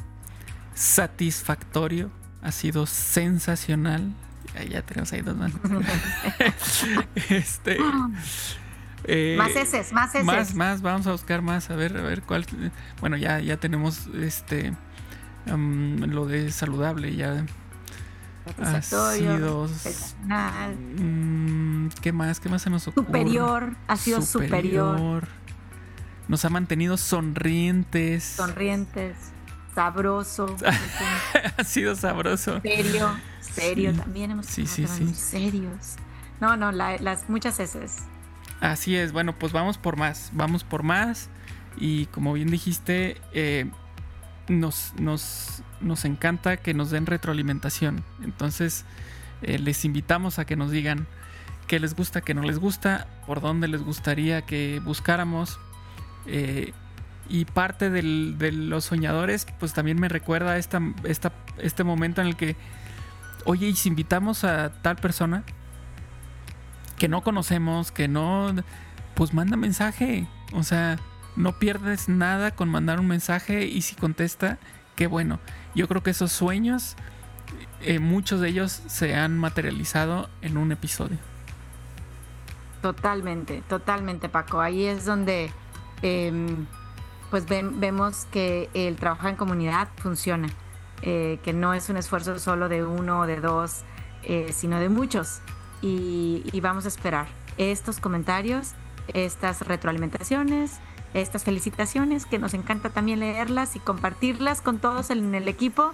satisfactorio, 0.81 2.11
ha 2.43 2.51
sido 2.53 2.87
sensacional. 2.87 4.15
Ya, 4.69 4.83
tenemos 4.83 5.13
ahí 5.13 5.21
dos 5.21 5.37
manos. 5.37 5.61
este. 7.29 7.79
Eh, 9.05 9.35
más 9.39 9.55
heces, 9.55 9.93
más 9.93 10.15
heces. 10.15 10.25
Más, 10.25 10.55
más, 10.55 10.83
vamos 10.83 11.07
a 11.07 11.13
buscar 11.13 11.43
más, 11.43 11.71
a 11.71 11.77
ver, 11.77 11.97
a 11.97 12.03
ver 12.03 12.23
cuál. 12.23 12.47
Bueno, 13.01 13.17
ya, 13.17 13.41
ya 13.41 13.59
tenemos 13.59 14.09
este 14.09 14.73
lo 15.47 16.27
de 16.27 16.51
saludable, 16.51 17.15
ya. 17.15 17.45
Ha 18.59 18.83
sido. 18.83 19.69
Mm, 20.27 21.89
¿Qué 22.01 22.13
más? 22.13 22.41
¿Qué 22.41 22.49
más 22.49 22.63
se 22.63 22.71
nos 22.71 22.89
ocurre? 22.89 23.07
Superior, 23.07 23.77
ha 23.87 23.97
sido 23.97 24.23
superior. 24.23 25.29
Nos 26.27 26.45
ha 26.45 26.49
mantenido 26.49 26.97
sonrientes. 26.97 28.25
Sonrientes 28.25 29.17
sabroso. 29.75 30.57
ha 31.57 31.65
sido 31.65 31.95
sabroso. 31.97 32.61
Serio, 32.61 33.17
serio 33.41 33.95
también 33.95 34.31
hemos 34.31 34.47
sí, 34.47 34.67
sí, 34.67 34.87
sí. 34.87 35.15
serios. 35.15 35.97
No, 36.41 36.57
no, 36.57 36.73
las 36.73 37.29
muchas 37.29 37.59
veces. 37.59 38.05
Así 38.61 38.97
es, 38.97 39.13
bueno, 39.13 39.39
pues 39.39 39.53
vamos 39.53 39.79
por 39.79 39.97
más, 39.97 40.31
vamos 40.35 40.65
por 40.65 40.83
más. 40.83 41.29
Y 41.77 42.07
como 42.07 42.33
bien 42.33 42.51
dijiste, 42.51 43.21
eh, 43.33 43.71
nos, 44.49 44.93
nos, 44.99 45.63
nos, 45.81 46.05
encanta 46.05 46.57
que 46.59 46.75
nos 46.75 46.91
den 46.91 47.07
retroalimentación. 47.07 48.05
Entonces, 48.23 48.85
eh, 49.43 49.59
les 49.59 49.85
invitamos 49.85 50.39
a 50.39 50.45
que 50.45 50.57
nos 50.57 50.71
digan 50.71 51.07
qué 51.67 51.79
les 51.79 51.95
gusta, 51.95 52.21
qué 52.21 52.35
no 52.35 52.43
les 52.43 52.59
gusta, 52.59 53.07
por 53.27 53.41
dónde 53.41 53.69
les 53.69 53.83
gustaría 53.83 54.43
que 54.43 54.81
buscáramos. 54.85 55.59
Eh, 56.27 56.73
y 57.31 57.45
parte 57.45 57.91
de 57.91 58.03
los 58.03 58.85
soñadores, 58.85 59.47
pues 59.61 59.73
también 59.73 60.01
me 60.01 60.09
recuerda 60.09 60.59
esta, 60.59 60.83
esta, 61.05 61.33
este 61.59 61.85
momento 61.85 62.21
en 62.21 62.27
el 62.27 62.37
que, 62.37 62.57
oye, 63.45 63.69
y 63.69 63.77
si 63.77 63.89
invitamos 63.89 64.43
a 64.43 64.73
tal 64.83 64.97
persona 64.97 65.45
que 66.99 67.09
no 67.09 67.23
conocemos, 67.23 67.93
que 67.93 68.09
no, 68.09 68.53
pues 69.15 69.33
manda 69.33 69.57
mensaje. 69.57 70.27
O 70.53 70.65
sea, 70.65 70.99
no 71.37 71.53
pierdes 71.53 72.09
nada 72.09 72.51
con 72.51 72.69
mandar 72.69 72.99
un 72.99 73.07
mensaje 73.07 73.65
y 73.65 73.83
si 73.83 73.95
contesta, 73.95 74.59
qué 74.97 75.07
bueno. 75.07 75.39
Yo 75.77 75.87
creo 75.87 76.03
que 76.03 76.11
esos 76.11 76.33
sueños, 76.33 76.97
eh, 77.81 78.01
muchos 78.01 78.41
de 78.41 78.49
ellos 78.49 78.83
se 78.89 79.15
han 79.15 79.39
materializado 79.39 80.29
en 80.43 80.57
un 80.57 80.73
episodio. 80.73 81.19
Totalmente, 82.83 83.63
totalmente, 83.69 84.29
Paco. 84.29 84.61
Ahí 84.61 84.85
es 84.85 85.05
donde... 85.05 85.53
Em, 86.03 86.67
pues 87.31 87.47
vemos 87.47 88.27
que 88.33 88.69
el 88.75 88.97
trabajo 88.97 89.29
en 89.29 89.37
comunidad 89.37 89.89
funciona, 89.97 90.49
eh, 91.03 91.39
que 91.45 91.53
no 91.53 91.75
es 91.75 91.89
un 91.89 91.97
esfuerzo 91.97 92.39
solo 92.39 92.69
de 92.69 92.85
uno 92.85 93.21
o 93.21 93.27
de 93.27 93.41
dos, 93.41 93.83
eh, 94.25 94.51
sino 94.53 94.81
de 94.81 94.89
muchos. 94.89 95.41
Y, 95.81 96.61
vamos 96.61 96.85
a 96.85 96.89
esperar 96.89 97.27
estos 97.57 98.01
comentarios, 98.01 98.73
estas 99.15 99.63
retroalimentaciones, 99.63 100.79
estas 101.15 101.45
felicitaciones, 101.45 102.27
que 102.27 102.39
nos 102.39 102.53
encanta 102.53 102.91
también 102.91 103.21
leerlas 103.21 103.77
y 103.77 103.81
compartirlas 103.81 104.61
con 104.61 104.79
todos 104.79 105.11
en 105.11 105.35
el 105.35 105.49
equipo. 105.49 105.93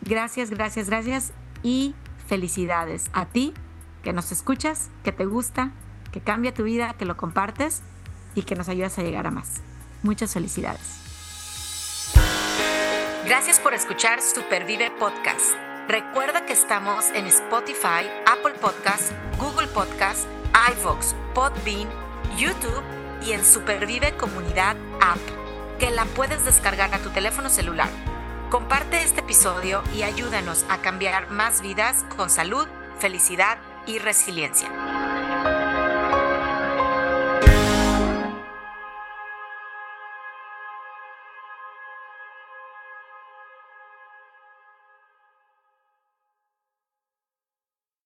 Gracias, 0.00 0.50
gracias, 0.50 0.88
gracias 0.88 1.32
y 1.62 1.94
felicidades 2.26 3.10
a 3.12 3.26
ti 3.26 3.54
que 4.02 4.12
nos 4.12 4.32
escuchas, 4.32 4.90
que 5.04 5.12
te 5.12 5.26
gusta, 5.26 5.70
que 6.12 6.20
cambia 6.20 6.54
tu 6.54 6.64
vida, 6.64 6.94
que 6.98 7.04
lo 7.04 7.16
compartes 7.16 7.82
y 8.34 8.42
que 8.42 8.54
nos 8.54 8.68
ayudas 8.68 8.98
a 8.98 9.02
llegar 9.02 9.26
a 9.26 9.30
más. 9.30 9.62
Muchas 10.02 10.32
felicidades. 10.32 10.98
Gracias 13.26 13.60
por 13.60 13.74
escuchar 13.74 14.22
Supervive 14.22 14.90
Podcast. 14.92 15.54
Recuerda 15.88 16.46
que 16.46 16.52
estamos 16.52 17.06
en 17.14 17.26
Spotify, 17.26 18.08
Apple 18.26 18.54
Podcast, 18.60 19.12
Google 19.38 19.68
Podcast, 19.68 20.26
iVoox, 20.72 21.14
Podbean, 21.34 21.88
YouTube 22.36 22.82
y 23.22 23.32
en 23.32 23.44
Supervive 23.44 24.16
Comunidad 24.16 24.76
App, 25.00 25.18
que 25.78 25.90
la 25.90 26.04
puedes 26.04 26.44
descargar 26.44 26.94
a 26.94 26.98
tu 26.98 27.10
teléfono 27.10 27.50
celular. 27.50 27.88
Comparte 28.50 29.02
este 29.02 29.20
episodio 29.20 29.82
y 29.94 30.02
ayúdanos 30.02 30.64
a 30.70 30.78
cambiar 30.78 31.30
más 31.30 31.60
vidas 31.60 32.04
con 32.16 32.30
salud, 32.30 32.66
felicidad 32.98 33.58
y 33.86 33.98
resiliencia. 33.98 34.97